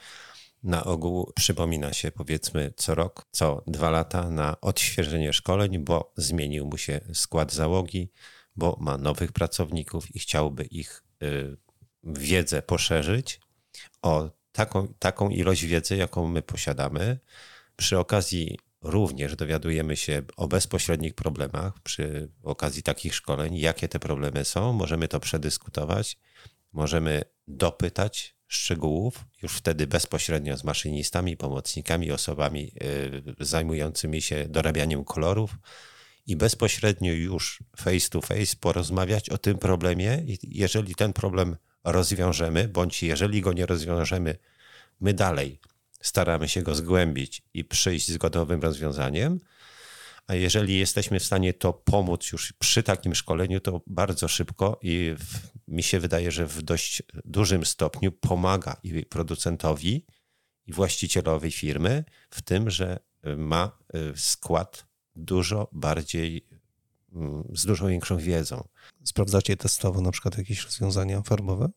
na 0.62 0.84
ogół 0.84 1.32
przypomina 1.34 1.92
się 1.92 2.10
powiedzmy 2.10 2.72
co 2.76 2.94
rok, 2.94 3.26
co 3.30 3.62
dwa 3.66 3.90
lata 3.90 4.30
na 4.30 4.60
odświeżenie 4.60 5.32
szkoleń, 5.32 5.78
bo 5.78 6.12
zmienił 6.16 6.66
mu 6.66 6.78
się 6.78 7.00
skład 7.12 7.52
załogi, 7.52 8.10
bo 8.56 8.76
ma 8.80 8.98
nowych 8.98 9.32
pracowników 9.32 10.16
i 10.16 10.18
chciałby 10.18 10.64
ich 10.64 11.04
wiedzę 12.04 12.62
poszerzyć 12.62 13.40
o 14.02 14.30
taką, 14.52 14.94
taką 14.98 15.28
ilość 15.28 15.64
wiedzy, 15.64 15.96
jaką 15.96 16.28
my 16.28 16.42
posiadamy. 16.42 17.18
Przy 17.76 17.98
okazji 17.98 18.58
Również 18.82 19.36
dowiadujemy 19.36 19.96
się 19.96 20.22
o 20.36 20.48
bezpośrednich 20.48 21.14
problemach 21.14 21.80
przy 21.80 22.28
okazji 22.42 22.82
takich 22.82 23.14
szkoleń, 23.14 23.56
jakie 23.56 23.88
te 23.88 23.98
problemy 23.98 24.44
są. 24.44 24.72
Możemy 24.72 25.08
to 25.08 25.20
przedyskutować, 25.20 26.18
możemy 26.72 27.22
dopytać 27.48 28.36
szczegółów, 28.46 29.24
już 29.42 29.56
wtedy 29.56 29.86
bezpośrednio 29.86 30.56
z 30.56 30.64
maszynistami, 30.64 31.36
pomocnikami, 31.36 32.12
osobami 32.12 32.72
y, 33.40 33.44
zajmującymi 33.44 34.22
się 34.22 34.48
dorabianiem 34.48 35.04
kolorów 35.04 35.54
i 36.26 36.36
bezpośrednio 36.36 37.12
już 37.12 37.62
face 37.76 38.08
to 38.08 38.20
face 38.20 38.56
porozmawiać 38.60 39.30
o 39.30 39.38
tym 39.38 39.58
problemie. 39.58 40.22
I 40.26 40.38
jeżeli 40.42 40.94
ten 40.94 41.12
problem 41.12 41.56
rozwiążemy, 41.84 42.68
bądź 42.68 43.02
jeżeli 43.02 43.40
go 43.40 43.52
nie 43.52 43.66
rozwiążemy, 43.66 44.36
my 45.00 45.14
dalej 45.14 45.60
staramy 46.02 46.48
się 46.48 46.62
go 46.62 46.74
zgłębić 46.74 47.42
i 47.54 47.64
przyjść 47.64 48.10
z 48.10 48.16
gotowym 48.18 48.60
rozwiązaniem. 48.60 49.40
A 50.26 50.34
jeżeli 50.34 50.78
jesteśmy 50.78 51.20
w 51.20 51.24
stanie 51.24 51.54
to 51.54 51.72
pomóc 51.72 52.32
już 52.32 52.52
przy 52.52 52.82
takim 52.82 53.14
szkoleniu, 53.14 53.60
to 53.60 53.82
bardzo 53.86 54.28
szybko 54.28 54.78
i 54.82 55.14
w, 55.18 55.52
mi 55.68 55.82
się 55.82 56.00
wydaje, 56.00 56.30
że 56.30 56.46
w 56.46 56.62
dość 56.62 57.02
dużym 57.24 57.66
stopniu 57.66 58.12
pomaga 58.12 58.76
i 58.82 59.06
producentowi, 59.06 60.06
i 60.66 60.72
właścicielowi 60.72 61.52
firmy 61.52 62.04
w 62.30 62.42
tym, 62.42 62.70
że 62.70 62.98
ma 63.36 63.78
y, 63.94 64.12
skład 64.16 64.86
dużo 65.16 65.68
bardziej, 65.72 66.46
mm, 67.12 67.44
z 67.54 67.66
dużo 67.66 67.86
większą 67.86 68.16
wiedzą. 68.18 68.68
Sprawdzacie 69.04 69.56
testowo 69.56 70.00
na 70.00 70.10
przykład 70.10 70.38
jakieś 70.38 70.64
rozwiązania 70.64 71.22
farbowe? 71.22 71.68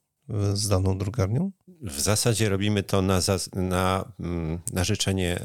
Z 0.54 0.68
daną 0.68 0.98
drukarnią? 0.98 1.52
W 1.82 2.00
zasadzie 2.00 2.50
robimy 2.50 2.84
to 2.84 3.02
na, 3.02 3.20
na, 3.54 4.12
mm, 4.20 4.60
na 4.74 4.84
życzenie 4.84 5.40
e, 5.40 5.42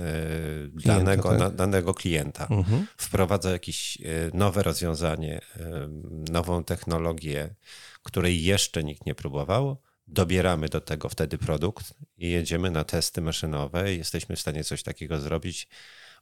klienta, 0.68 1.04
danego, 1.04 1.28
tak? 1.28 1.38
na, 1.38 1.50
danego 1.50 1.94
klienta. 1.94 2.46
Mhm. 2.50 2.86
Wprowadza 2.96 3.50
jakieś 3.50 3.98
e, 4.00 4.04
nowe 4.34 4.62
rozwiązanie, 4.62 5.40
e, 5.56 5.88
nową 6.32 6.64
technologię, 6.64 7.54
której 8.02 8.44
jeszcze 8.44 8.84
nikt 8.84 9.06
nie 9.06 9.14
próbował. 9.14 9.76
Dobieramy 10.06 10.68
do 10.68 10.80
tego 10.80 11.08
wtedy 11.08 11.38
produkt 11.38 11.94
i 12.16 12.30
jedziemy 12.30 12.70
na 12.70 12.84
testy 12.84 13.20
maszynowe. 13.20 13.94
Jesteśmy 13.94 14.36
w 14.36 14.40
stanie 14.40 14.64
coś 14.64 14.82
takiego 14.82 15.20
zrobić. 15.20 15.68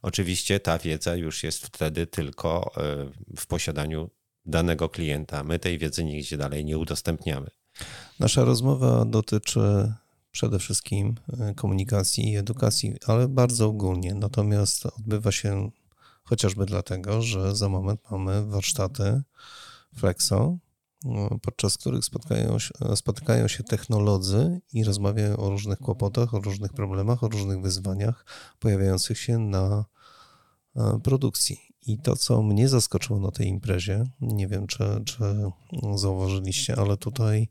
Oczywiście 0.01 0.59
ta 0.59 0.77
wiedza 0.77 1.15
już 1.15 1.43
jest 1.43 1.65
wtedy 1.65 2.07
tylko 2.07 2.71
w 3.37 3.47
posiadaniu 3.47 4.09
danego 4.45 4.89
klienta. 4.89 5.43
My 5.43 5.59
tej 5.59 5.77
wiedzy 5.77 6.03
nigdzie 6.03 6.37
dalej 6.37 6.65
nie 6.65 6.77
udostępniamy. 6.77 7.49
Nasza 8.19 8.43
rozmowa 8.43 9.05
dotyczy 9.05 9.93
przede 10.31 10.59
wszystkim 10.59 11.15
e, 11.39 11.53
komunikacji 11.53 12.31
i 12.31 12.37
edukacji, 12.37 12.95
ale 13.07 13.27
bardzo 13.27 13.67
ogólnie. 13.67 14.13
Natomiast 14.13 14.85
odbywa 14.85 15.31
się 15.31 15.71
chociażby 16.23 16.65
dlatego, 16.65 17.21
że 17.21 17.55
za 17.55 17.69
moment 17.69 18.01
mamy 18.11 18.45
warsztaty 18.45 19.21
Flexo, 19.95 20.57
e, 21.05 21.37
podczas 21.41 21.77
których 21.77 22.05
spotkają 22.05 22.59
się, 22.59 22.73
spotykają 22.95 23.47
się 23.47 23.63
technolodzy 23.63 24.61
i 24.73 24.83
rozmawiają 24.83 25.37
o 25.37 25.49
różnych 25.49 25.79
kłopotach, 25.79 26.33
o 26.33 26.39
różnych 26.39 26.73
problemach, 26.73 27.23
o 27.23 27.27
różnych 27.27 27.61
wyzwaniach 27.61 28.25
pojawiających 28.59 29.19
się 29.19 29.37
na 29.37 29.85
e, 30.75 30.99
produkcji. 31.03 31.68
I 31.89 31.97
to, 31.97 32.15
co 32.15 32.43
mnie 32.43 32.69
zaskoczyło 32.69 33.19
na 33.19 33.31
tej 33.31 33.47
imprezie, 33.47 34.03
nie 34.21 34.47
wiem, 34.47 34.67
czy, 34.67 34.83
czy 35.05 35.23
zauważyliście, 35.95 36.75
ale 36.75 36.97
tutaj 36.97 37.47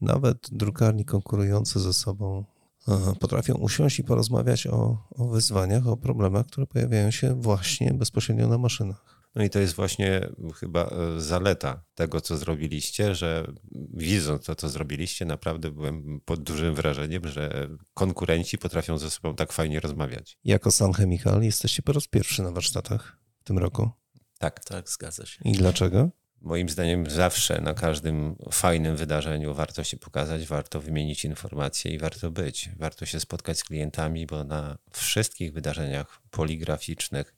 nawet 0.00 0.36
drukarni 0.52 1.04
konkurujące 1.04 1.80
ze 1.80 1.92
sobą 1.92 2.44
e, 2.88 3.14
potrafią 3.20 3.54
usiąść 3.54 3.98
i 3.98 4.04
porozmawiać 4.04 4.66
o, 4.66 5.08
o 5.10 5.28
wyzwaniach, 5.28 5.86
o 5.86 5.96
problemach, 5.96 6.46
które 6.46 6.66
pojawiają 6.66 7.10
się 7.10 7.40
właśnie 7.40 7.94
bezpośrednio 7.94 8.48
na 8.48 8.58
maszynach. 8.58 9.20
No 9.34 9.44
i 9.44 9.50
to 9.50 9.58
jest 9.58 9.74
właśnie 9.74 10.28
chyba 10.60 10.84
e, 10.84 11.20
zaleta 11.20 11.84
tego, 11.94 12.20
co 12.20 12.36
zrobiliście, 12.36 13.14
że 13.14 13.52
widząc 13.94 14.44
to, 14.44 14.54
co 14.54 14.68
zrobiliście, 14.68 15.24
naprawdę 15.24 15.70
byłem 15.70 16.20
pod 16.24 16.42
dużym 16.42 16.74
wrażeniem, 16.74 17.28
że 17.28 17.68
konkurenci 17.94 18.58
potrafią 18.58 18.98
ze 18.98 19.10
sobą 19.10 19.34
tak 19.34 19.52
fajnie 19.52 19.80
rozmawiać. 19.80 20.38
Jako 20.44 20.70
San 20.70 20.92
Chemical 20.92 21.42
jesteście 21.42 21.82
po 21.82 21.92
raz 21.92 22.06
pierwszy 22.06 22.42
na 22.42 22.50
warsztatach 22.50 23.19
tym 23.50 23.58
roku. 23.58 23.90
Tak. 24.38 24.64
Tak, 24.64 24.88
zgadza 24.88 25.26
się. 25.26 25.40
I 25.44 25.52
dlaczego? 25.52 26.10
Moim 26.40 26.68
zdaniem 26.68 27.10
zawsze 27.10 27.60
na 27.60 27.74
każdym 27.74 28.36
fajnym 28.52 28.96
wydarzeniu 28.96 29.54
warto 29.54 29.84
się 29.84 29.96
pokazać, 29.96 30.46
warto 30.46 30.80
wymienić 30.80 31.24
informacje 31.24 31.92
i 31.92 31.98
warto 31.98 32.30
być. 32.30 32.70
Warto 32.76 33.06
się 33.06 33.20
spotkać 33.20 33.58
z 33.58 33.64
klientami, 33.64 34.26
bo 34.26 34.44
na 34.44 34.78
wszystkich 34.90 35.52
wydarzeniach 35.52 36.20
poligraficznych, 36.30 37.34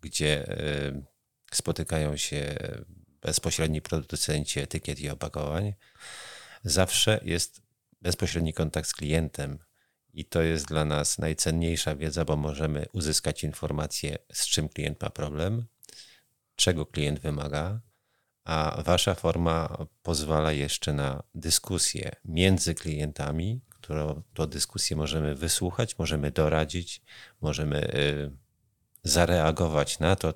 gdzie 0.00 0.58
y, 0.60 1.04
spotykają 1.52 2.16
się 2.16 2.54
bezpośredni 3.22 3.82
producenci 3.82 4.60
etykiet 4.60 5.00
i 5.00 5.10
opakowań, 5.10 5.74
zawsze 6.64 7.20
jest 7.24 7.62
bezpośredni 8.02 8.52
kontakt 8.52 8.88
z 8.88 8.94
klientem. 8.94 9.58
I 10.12 10.24
to 10.24 10.42
jest 10.42 10.66
dla 10.66 10.84
nas 10.84 11.18
najcenniejsza 11.18 11.96
wiedza, 11.96 12.24
bo 12.24 12.36
możemy 12.36 12.86
uzyskać 12.92 13.44
informację, 13.44 14.18
z 14.32 14.46
czym 14.46 14.68
klient 14.68 15.02
ma 15.02 15.10
problem, 15.10 15.64
czego 16.56 16.86
klient 16.86 17.20
wymaga, 17.20 17.80
a 18.44 18.82
wasza 18.84 19.14
forma 19.14 19.86
pozwala 20.02 20.52
jeszcze 20.52 20.92
na 20.92 21.22
dyskusję 21.34 22.10
między 22.24 22.74
klientami, 22.74 23.60
którą 23.68 24.22
to 24.34 24.46
dyskusję 24.46 24.96
możemy 24.96 25.34
wysłuchać, 25.34 25.98
możemy 25.98 26.30
doradzić, 26.30 27.02
możemy 27.40 27.94
y, 27.94 28.30
zareagować 29.04 29.98
na 29.98 30.16
to, 30.16 30.34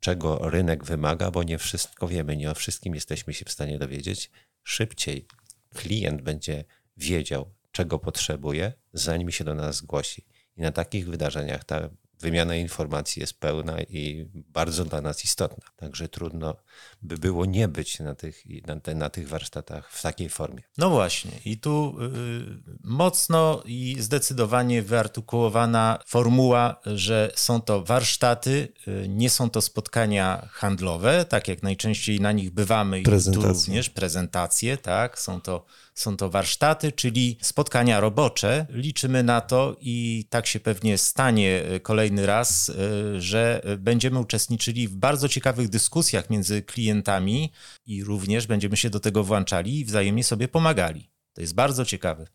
czego 0.00 0.50
rynek 0.50 0.84
wymaga, 0.84 1.30
bo 1.30 1.42
nie 1.42 1.58
wszystko 1.58 2.08
wiemy, 2.08 2.36
nie 2.36 2.50
o 2.50 2.54
wszystkim 2.54 2.94
jesteśmy 2.94 3.34
się 3.34 3.44
w 3.44 3.50
stanie 3.50 3.78
dowiedzieć. 3.78 4.30
Szybciej 4.64 5.26
klient 5.74 6.22
będzie 6.22 6.64
wiedział, 6.96 7.54
czego 7.72 7.98
potrzebuje, 7.98 8.72
zanim 8.92 9.30
się 9.30 9.44
do 9.44 9.54
nas 9.54 9.76
zgłosi. 9.76 10.26
I 10.56 10.60
na 10.60 10.72
takich 10.72 11.08
wydarzeniach 11.08 11.64
ta 11.64 11.88
wymiana 12.22 12.56
informacji 12.56 13.20
jest 13.20 13.40
pełna 13.40 13.80
i 13.80 14.26
bardzo 14.34 14.84
dla 14.84 15.00
nas 15.00 15.24
istotna. 15.24 15.64
Także 15.76 16.08
trudno 16.08 16.56
by 17.02 17.18
było 17.18 17.46
nie 17.46 17.68
być 17.68 18.00
na 18.00 18.14
tych, 18.14 18.42
na, 18.66 18.80
te, 18.80 18.94
na 18.94 19.10
tych 19.10 19.28
warsztatach 19.28 19.92
w 19.92 20.02
takiej 20.02 20.28
formie. 20.28 20.62
No 20.78 20.90
właśnie, 20.90 21.30
i 21.44 21.58
tu 21.58 21.96
y, 22.00 22.76
mocno 22.84 23.62
i 23.64 23.96
zdecydowanie 24.00 24.82
wyartykułowana 24.82 25.98
formuła, 26.06 26.80
że 26.86 27.32
są 27.34 27.60
to 27.60 27.82
warsztaty, 27.84 28.72
y, 28.88 29.08
nie 29.08 29.30
są 29.30 29.50
to 29.50 29.60
spotkania 29.60 30.48
handlowe, 30.50 31.24
tak 31.24 31.48
jak 31.48 31.62
najczęściej 31.62 32.20
na 32.20 32.32
nich 32.32 32.50
bywamy, 32.50 33.00
i 33.00 33.04
tu 33.34 33.42
również 33.42 33.90
prezentacje, 33.90 34.76
tak, 34.76 35.18
są 35.18 35.40
to 35.40 35.64
są 35.94 36.16
to 36.16 36.30
warsztaty, 36.30 36.92
czyli 36.92 37.38
spotkania 37.42 38.00
robocze. 38.00 38.66
Liczymy 38.70 39.22
na 39.22 39.40
to 39.40 39.76
i 39.80 40.26
tak 40.30 40.46
się 40.46 40.60
pewnie 40.60 40.98
stanie 40.98 41.62
e, 41.64 41.80
kolejny 41.80 42.26
raz, 42.26 42.70
e, 42.70 43.20
że 43.20 43.62
będziemy 43.78 44.18
uczestniczyli 44.18 44.88
w 44.88 44.96
bardzo 44.96 45.28
ciekawych 45.28 45.68
dyskusjach 45.68 46.30
między 46.30 46.62
klientami 46.62 47.52
i 47.86 48.04
również 48.04 48.46
będziemy 48.46 48.76
się 48.76 48.90
do 48.90 49.00
tego 49.00 49.24
włączali 49.24 49.80
i 49.80 49.84
wzajemnie 49.84 50.24
sobie 50.24 50.48
pomagali. 50.48 51.10
To 51.32 51.40
jest 51.40 51.54
bardzo 51.54 51.84
ciekawe. 51.84 52.26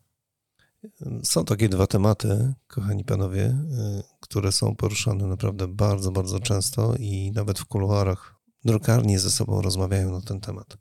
Są 1.22 1.44
takie 1.44 1.68
dwa 1.68 1.86
tematy, 1.86 2.54
kochani 2.66 3.04
panowie, 3.04 3.44
e, 3.44 4.02
które 4.20 4.52
są 4.52 4.76
poruszane 4.76 5.26
naprawdę 5.26 5.68
bardzo, 5.68 6.12
bardzo 6.12 6.40
często 6.40 6.94
i 6.98 7.32
nawet 7.32 7.58
w 7.58 7.64
kuluarach 7.64 8.34
drukarnie 8.64 9.18
ze 9.18 9.30
sobą 9.30 9.62
rozmawiają 9.62 10.10
na 10.10 10.20
ten 10.20 10.40
temat. 10.40 10.78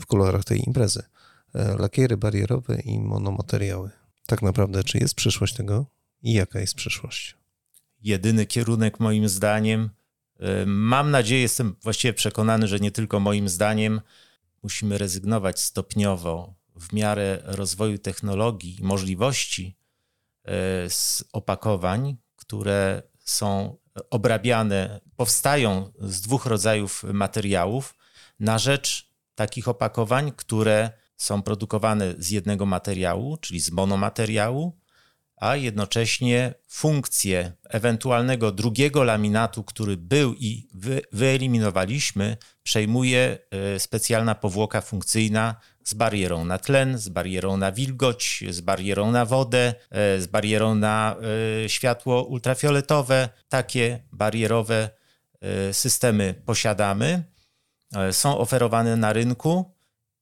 W 0.00 0.06
kuluarach 0.06 0.44
tej 0.44 0.66
imprezy. 0.66 1.02
E, 1.56 1.76
lakiery 1.78 2.16
barierowe 2.16 2.80
i 2.80 2.98
monomateriały. 2.98 3.90
Tak 4.26 4.42
naprawdę, 4.42 4.84
czy 4.84 4.98
jest 4.98 5.14
przyszłość 5.14 5.54
tego 5.54 5.86
i 6.22 6.32
jaka 6.32 6.60
jest 6.60 6.74
przyszłość? 6.74 7.36
Jedyny 8.02 8.46
kierunek, 8.46 9.00
moim 9.00 9.28
zdaniem, 9.28 9.90
e, 10.40 10.66
mam 10.66 11.10
nadzieję, 11.10 11.42
jestem 11.42 11.76
właściwie 11.82 12.14
przekonany, 12.14 12.68
że 12.68 12.78
nie 12.78 12.90
tylko 12.90 13.20
moim 13.20 13.48
zdaniem, 13.48 14.00
musimy 14.62 14.98
rezygnować 14.98 15.60
stopniowo 15.60 16.54
w 16.80 16.92
miarę 16.92 17.38
rozwoju 17.44 17.98
technologii 17.98 18.80
i 18.80 18.84
możliwości 18.84 19.76
e, 20.44 20.52
z 20.90 21.24
opakowań, 21.32 22.16
które 22.36 23.02
są 23.18 23.76
obrabiane, 24.10 25.00
powstają 25.16 25.92
z 26.00 26.20
dwóch 26.20 26.46
rodzajów 26.46 27.04
materiałów, 27.12 27.94
na 28.40 28.58
rzecz 28.58 29.10
takich 29.34 29.68
opakowań, 29.68 30.32
które 30.36 31.05
są 31.16 31.42
produkowane 31.42 32.14
z 32.18 32.30
jednego 32.30 32.66
materiału, 32.66 33.36
czyli 33.36 33.60
z 33.60 33.70
monomateriału, 33.70 34.78
a 35.36 35.56
jednocześnie 35.56 36.54
funkcję 36.68 37.52
ewentualnego 37.70 38.52
drugiego 38.52 39.04
laminatu, 39.04 39.64
który 39.64 39.96
był 39.96 40.34
i 40.34 40.68
wy, 40.74 41.02
wyeliminowaliśmy, 41.12 42.36
przejmuje 42.62 43.38
e, 43.50 43.78
specjalna 43.78 44.34
powłoka 44.34 44.80
funkcyjna 44.80 45.56
z 45.84 45.94
barierą 45.94 46.44
na 46.44 46.58
tlen, 46.58 46.98
z 46.98 47.08
barierą 47.08 47.56
na 47.56 47.72
wilgoć, 47.72 48.44
z 48.50 48.60
barierą 48.60 49.10
na 49.10 49.24
wodę, 49.24 49.74
e, 49.90 50.20
z 50.20 50.26
barierą 50.26 50.74
na 50.74 51.16
e, 51.64 51.68
światło 51.68 52.24
ultrafioletowe. 52.24 53.28
Takie 53.48 54.02
barierowe 54.12 54.90
systemy 55.72 56.34
posiadamy, 56.46 57.24
są 58.12 58.38
oferowane 58.38 58.96
na 58.96 59.12
rynku 59.12 59.75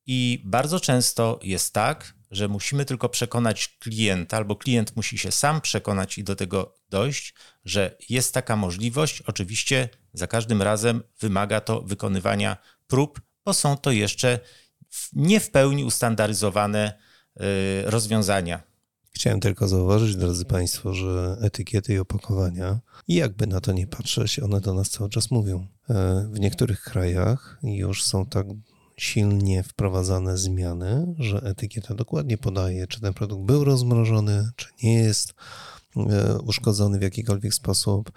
i 0.06 0.42
bardzo 0.44 0.80
często 0.80 1.40
jest 1.42 1.72
tak, 1.72 2.14
że 2.30 2.48
musimy 2.48 2.84
tylko 2.84 3.08
przekonać 3.08 3.76
klienta, 3.78 4.36
albo 4.36 4.56
klient 4.56 4.96
musi 4.96 5.18
się 5.18 5.32
sam 5.32 5.60
przekonać 5.60 6.18
i 6.18 6.24
do 6.24 6.36
tego 6.36 6.74
dojść, 6.90 7.34
że 7.64 7.96
jest 8.08 8.34
taka 8.34 8.56
możliwość. 8.56 9.22
Oczywiście 9.22 9.88
za 10.12 10.26
każdym 10.26 10.62
razem 10.62 11.02
wymaga 11.20 11.60
to 11.60 11.82
wykonywania 11.82 12.56
prób, 12.86 13.20
bo 13.44 13.54
są 13.54 13.76
to 13.76 13.90
jeszcze 13.90 14.40
nie 15.12 15.40
w 15.40 15.50
pełni 15.50 15.84
ustandaryzowane 15.84 16.98
y, 17.36 17.42
rozwiązania. 17.90 18.62
Chciałem 19.10 19.40
tylko 19.40 19.68
zauważyć, 19.68 20.16
drodzy 20.16 20.44
Państwo, 20.44 20.94
że 20.94 21.36
etykiety 21.40 21.94
i 21.94 21.98
opakowania, 21.98 22.80
jakby 23.08 23.46
na 23.46 23.60
to 23.60 23.72
nie 23.72 23.86
patrzeć, 23.86 24.38
one 24.38 24.60
do 24.60 24.74
nas 24.74 24.90
cały 24.90 25.10
czas 25.10 25.30
mówią. 25.30 25.66
E, 25.90 26.28
w 26.32 26.40
niektórych 26.40 26.80
krajach 26.80 27.58
już 27.62 28.04
są 28.04 28.26
tak 28.26 28.46
silnie 28.96 29.62
wprowadzane 29.62 30.38
zmiany, 30.38 31.14
że 31.18 31.38
etykieta 31.38 31.94
dokładnie 31.94 32.38
podaje, 32.38 32.86
czy 32.86 33.00
ten 33.00 33.14
produkt 33.14 33.42
był 33.44 33.64
rozmrożony, 33.64 34.50
czy 34.56 34.68
nie 34.82 34.94
jest 34.94 35.34
e, 35.96 36.38
uszkodzony 36.38 36.98
w 36.98 37.02
jakikolwiek 37.02 37.54
sposób. 37.54 38.12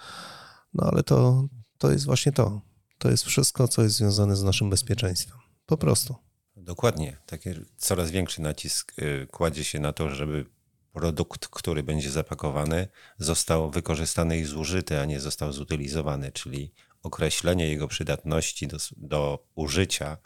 No 0.73 0.87
ale 0.91 1.03
to, 1.03 1.47
to 1.77 1.91
jest 1.91 2.05
właśnie 2.05 2.31
to. 2.31 2.61
To 2.97 3.09
jest 3.09 3.23
wszystko, 3.23 3.67
co 3.67 3.83
jest 3.83 3.95
związane 3.95 4.35
z 4.35 4.43
naszym 4.43 4.69
bezpieczeństwem. 4.69 5.37
Po 5.65 5.77
prostu. 5.77 6.15
Dokładnie. 6.55 7.17
Taki 7.25 7.49
coraz 7.77 8.11
większy 8.11 8.41
nacisk 8.41 8.93
e, 8.97 9.25
kładzie 9.25 9.63
się 9.63 9.79
na 9.79 9.93
to, 9.93 10.09
żeby 10.09 10.45
produkt, 10.93 11.47
który 11.47 11.83
będzie 11.83 12.11
zapakowany, 12.11 12.87
został 13.17 13.71
wykorzystany 13.71 14.39
i 14.39 14.43
zużyty, 14.43 14.99
a 14.99 15.05
nie 15.05 15.19
został 15.19 15.53
zutylizowany, 15.53 16.31
czyli 16.31 16.73
określenie 17.03 17.67
jego 17.67 17.87
przydatności 17.87 18.67
do, 18.67 18.77
do 18.97 19.45
użycia 19.55 20.17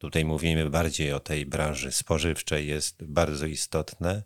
Tutaj 0.00 0.24
mówimy 0.24 0.70
bardziej 0.70 1.12
o 1.12 1.20
tej 1.20 1.46
branży 1.46 1.92
spożywczej, 1.92 2.66
jest 2.66 3.04
bardzo 3.04 3.46
istotne 3.46 4.22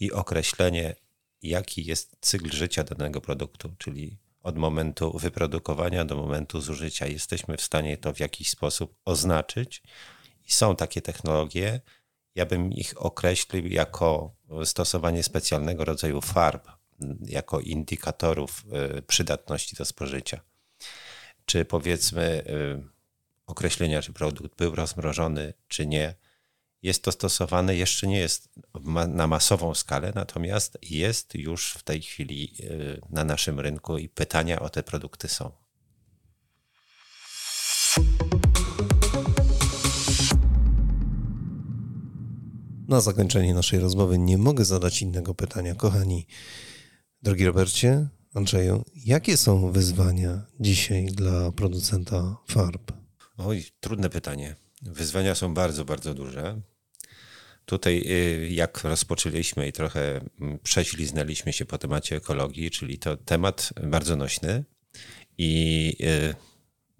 i 0.00 0.12
określenie, 0.12 0.94
jaki 1.42 1.84
jest 1.84 2.16
cykl 2.20 2.50
życia 2.50 2.84
danego 2.84 3.20
produktu, 3.20 3.74
czyli 3.78 4.18
od 4.42 4.56
momentu 4.56 5.18
wyprodukowania 5.18 6.04
do 6.04 6.16
momentu 6.16 6.60
zużycia. 6.60 7.06
Jesteśmy 7.06 7.56
w 7.56 7.62
stanie 7.62 7.96
to 7.96 8.14
w 8.14 8.20
jakiś 8.20 8.50
sposób 8.50 8.94
oznaczyć 9.04 9.82
i 10.46 10.52
są 10.52 10.76
takie 10.76 11.02
technologie, 11.02 11.80
Ja 12.34 12.46
bym 12.46 12.72
ich 12.72 13.02
określił 13.02 13.66
jako 13.66 14.34
stosowanie 14.64 15.22
specjalnego 15.22 15.84
rodzaju 15.84 16.20
farb, 16.20 16.68
jako 17.20 17.60
indikatorów 17.60 18.64
y, 18.98 19.02
przydatności 19.02 19.76
do 19.76 19.84
spożycia. 19.84 20.40
Czy 21.44 21.64
powiedzmy 21.64 22.44
y, 22.46 22.97
określenia, 23.48 24.02
czy 24.02 24.12
produkt 24.12 24.56
był 24.56 24.74
rozmrożony, 24.74 25.54
czy 25.68 25.86
nie. 25.86 26.14
Jest 26.82 27.02
to 27.02 27.12
stosowane, 27.12 27.76
jeszcze 27.76 28.06
nie 28.06 28.18
jest 28.18 28.48
na 29.08 29.26
masową 29.26 29.74
skalę, 29.74 30.12
natomiast 30.14 30.78
jest 30.82 31.34
już 31.34 31.72
w 31.72 31.82
tej 31.82 32.02
chwili 32.02 32.54
y, 32.60 33.00
na 33.10 33.24
naszym 33.24 33.60
rynku 33.60 33.98
i 33.98 34.08
pytania 34.08 34.60
o 34.60 34.70
te 34.70 34.82
produkty 34.82 35.28
są. 35.28 35.52
Na 42.88 43.00
zakończenie 43.00 43.54
naszej 43.54 43.80
rozmowy 43.80 44.18
nie 44.18 44.38
mogę 44.38 44.64
zadać 44.64 45.02
innego 45.02 45.34
pytania. 45.34 45.74
Kochani, 45.74 46.26
drogi 47.22 47.44
Robercie, 47.44 48.08
Andrzeju, 48.34 48.84
jakie 48.94 49.36
są 49.36 49.72
wyzwania 49.72 50.46
dzisiaj 50.60 51.06
dla 51.06 51.52
producenta 51.52 52.36
farb? 52.48 53.07
Oj, 53.38 53.64
trudne 53.80 54.10
pytanie. 54.10 54.56
Wyzwania 54.82 55.34
są 55.34 55.54
bardzo, 55.54 55.84
bardzo 55.84 56.14
duże. 56.14 56.60
Tutaj, 57.64 58.04
y, 58.06 58.48
jak 58.50 58.84
rozpoczęliśmy 58.84 59.68
i 59.68 59.72
trochę 59.72 60.20
mm, 60.40 60.58
prześliznęliśmy 60.58 61.52
się 61.52 61.64
po 61.64 61.78
temacie 61.78 62.16
ekologii, 62.16 62.70
czyli 62.70 62.98
to 62.98 63.16
temat 63.16 63.70
bardzo 63.82 64.16
nośny 64.16 64.64
i 65.38 65.96
y, 66.00 66.34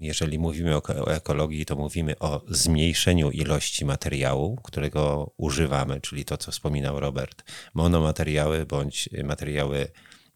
jeżeli 0.01 0.39
mówimy 0.39 0.77
o 0.77 1.15
ekologii, 1.15 1.67
to 1.67 1.77
mówimy 1.77 2.19
o 2.19 2.45
zmniejszeniu 2.49 3.31
ilości 3.31 3.85
materiału, 3.85 4.57
którego 4.57 5.33
używamy, 5.37 6.01
czyli 6.01 6.25
to, 6.25 6.37
co 6.37 6.53
wspominał 6.53 7.01
Robert, 7.01 7.45
monomateriały 7.75 8.67
bądź 8.67 9.09
materiały 9.25 9.89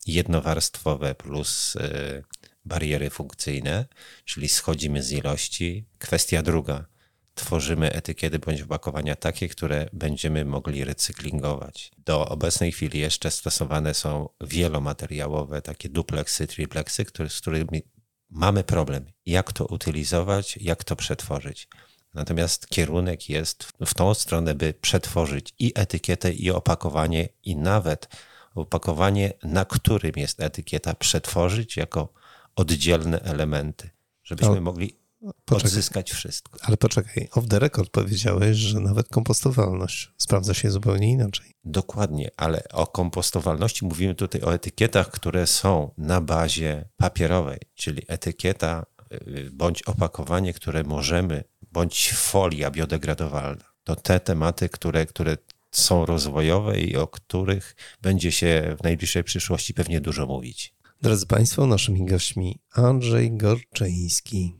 jednowarstwowe 0.06 1.14
plus 1.14 1.76
y, 1.76 2.22
bariery 2.64 3.10
funkcyjne, 3.10 3.86
czyli 4.24 4.48
schodzimy 4.48 5.02
z 5.02 5.12
ilości. 5.12 5.84
Kwestia 5.98 6.42
druga, 6.42 6.86
tworzymy 7.34 7.92
etykiety 7.92 8.38
bądź 8.38 8.62
opakowania 8.62 9.16
takie, 9.16 9.48
które 9.48 9.88
będziemy 9.92 10.44
mogli 10.44 10.84
recyklingować. 10.84 11.90
Do 11.98 12.28
obecnej 12.28 12.72
chwili 12.72 12.98
jeszcze 12.98 13.30
stosowane 13.30 13.94
są 13.94 14.28
wielomateriałowe, 14.40 15.62
takie 15.62 15.88
dupleksy, 15.88 16.46
tripleksy, 16.46 17.04
z 17.28 17.40
którymi 17.40 17.82
mamy 18.30 18.64
problem, 18.64 19.06
jak 19.26 19.52
to 19.52 19.66
utylizować, 19.66 20.56
jak 20.56 20.84
to 20.84 20.96
przetworzyć. 20.96 21.68
Natomiast 22.14 22.68
kierunek 22.68 23.28
jest 23.28 23.64
w 23.86 23.94
tą 23.94 24.14
stronę, 24.14 24.54
by 24.54 24.74
przetworzyć 24.74 25.54
i 25.58 25.72
etykietę, 25.74 26.32
i 26.32 26.50
opakowanie, 26.50 27.28
i 27.42 27.56
nawet 27.56 28.08
opakowanie, 28.54 29.32
na 29.42 29.64
którym 29.64 30.12
jest 30.16 30.42
etykieta, 30.42 30.94
przetworzyć 30.94 31.76
jako 31.76 32.12
oddzielne 32.56 33.20
elementy, 33.20 33.90
żebyśmy 34.24 34.60
mogli 34.60 35.02
poczekaj, 35.44 35.70
odzyskać 35.70 36.10
wszystko. 36.12 36.58
Ale 36.62 36.76
poczekaj, 36.76 37.28
off 37.32 37.48
the 37.48 37.58
record 37.58 37.90
powiedziałeś, 37.90 38.56
że 38.56 38.80
nawet 38.80 39.08
kompostowalność 39.08 40.10
sprawdza 40.16 40.54
się 40.54 40.70
zupełnie 40.70 41.10
inaczej. 41.10 41.54
Dokładnie, 41.64 42.30
ale 42.36 42.64
o 42.72 42.86
kompostowalności 42.86 43.84
mówimy 43.84 44.14
tutaj 44.14 44.42
o 44.42 44.54
etykietach, 44.54 45.10
które 45.10 45.46
są 45.46 45.90
na 45.98 46.20
bazie 46.20 46.88
papierowej, 46.96 47.58
czyli 47.74 48.02
etykieta 48.08 48.86
y, 49.12 49.50
bądź 49.52 49.82
opakowanie, 49.82 50.52
które 50.52 50.82
możemy, 50.82 51.44
bądź 51.72 52.12
folia 52.12 52.70
biodegradowalna. 52.70 53.64
To 53.84 53.96
te 53.96 54.20
tematy, 54.20 54.68
które, 54.68 55.06
które 55.06 55.36
są 55.70 56.06
rozwojowe 56.06 56.80
i 56.80 56.96
o 56.96 57.06
których 57.06 57.76
będzie 58.02 58.32
się 58.32 58.76
w 58.80 58.82
najbliższej 58.82 59.24
przyszłości 59.24 59.74
pewnie 59.74 60.00
dużo 60.00 60.26
mówić. 60.26 60.74
Drodzy 61.02 61.26
Państwo, 61.26 61.66
naszymi 61.66 62.04
gośćmi 62.04 62.60
Andrzej 62.72 63.36
Gorczyński. 63.36 64.54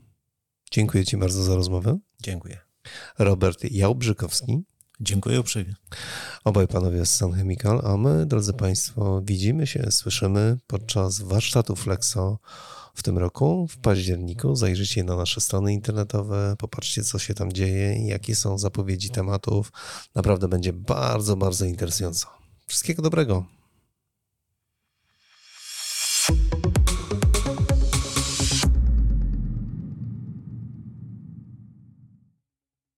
Dziękuję 0.71 1.05
Ci 1.05 1.17
bardzo 1.17 1.43
za 1.43 1.55
rozmowę. 1.55 1.99
Dziękuję. 2.23 2.59
Robert 3.19 3.63
Jałbrzykowski. 3.71 4.63
Dziękuję 4.99 5.39
uprzejmie. 5.39 5.75
Obaj 6.43 6.67
panowie 6.67 7.05
z 7.05 7.15
Sun 7.15 7.33
Chemical, 7.33 7.81
a 7.83 7.97
my, 7.97 8.25
drodzy 8.25 8.53
Państwo, 8.53 9.21
widzimy 9.25 9.67
się, 9.67 9.91
słyszymy 9.91 10.57
podczas 10.67 11.21
warsztatu 11.21 11.75
Flexo 11.75 12.39
w 12.93 13.03
tym 13.03 13.17
roku, 13.17 13.67
w 13.67 13.77
październiku. 13.77 14.55
Zajrzyjcie 14.55 15.03
na 15.03 15.15
nasze 15.15 15.41
strony 15.41 15.73
internetowe, 15.73 16.55
popatrzcie, 16.57 17.03
co 17.03 17.19
się 17.19 17.33
tam 17.33 17.53
dzieje 17.53 18.07
jakie 18.07 18.35
są 18.35 18.57
zapowiedzi 18.57 19.09
tematów. 19.09 19.71
Naprawdę 20.15 20.47
będzie 20.47 20.73
bardzo, 20.73 21.37
bardzo 21.37 21.65
interesująco. 21.65 22.27
Wszystkiego 22.67 23.01
dobrego. 23.01 23.45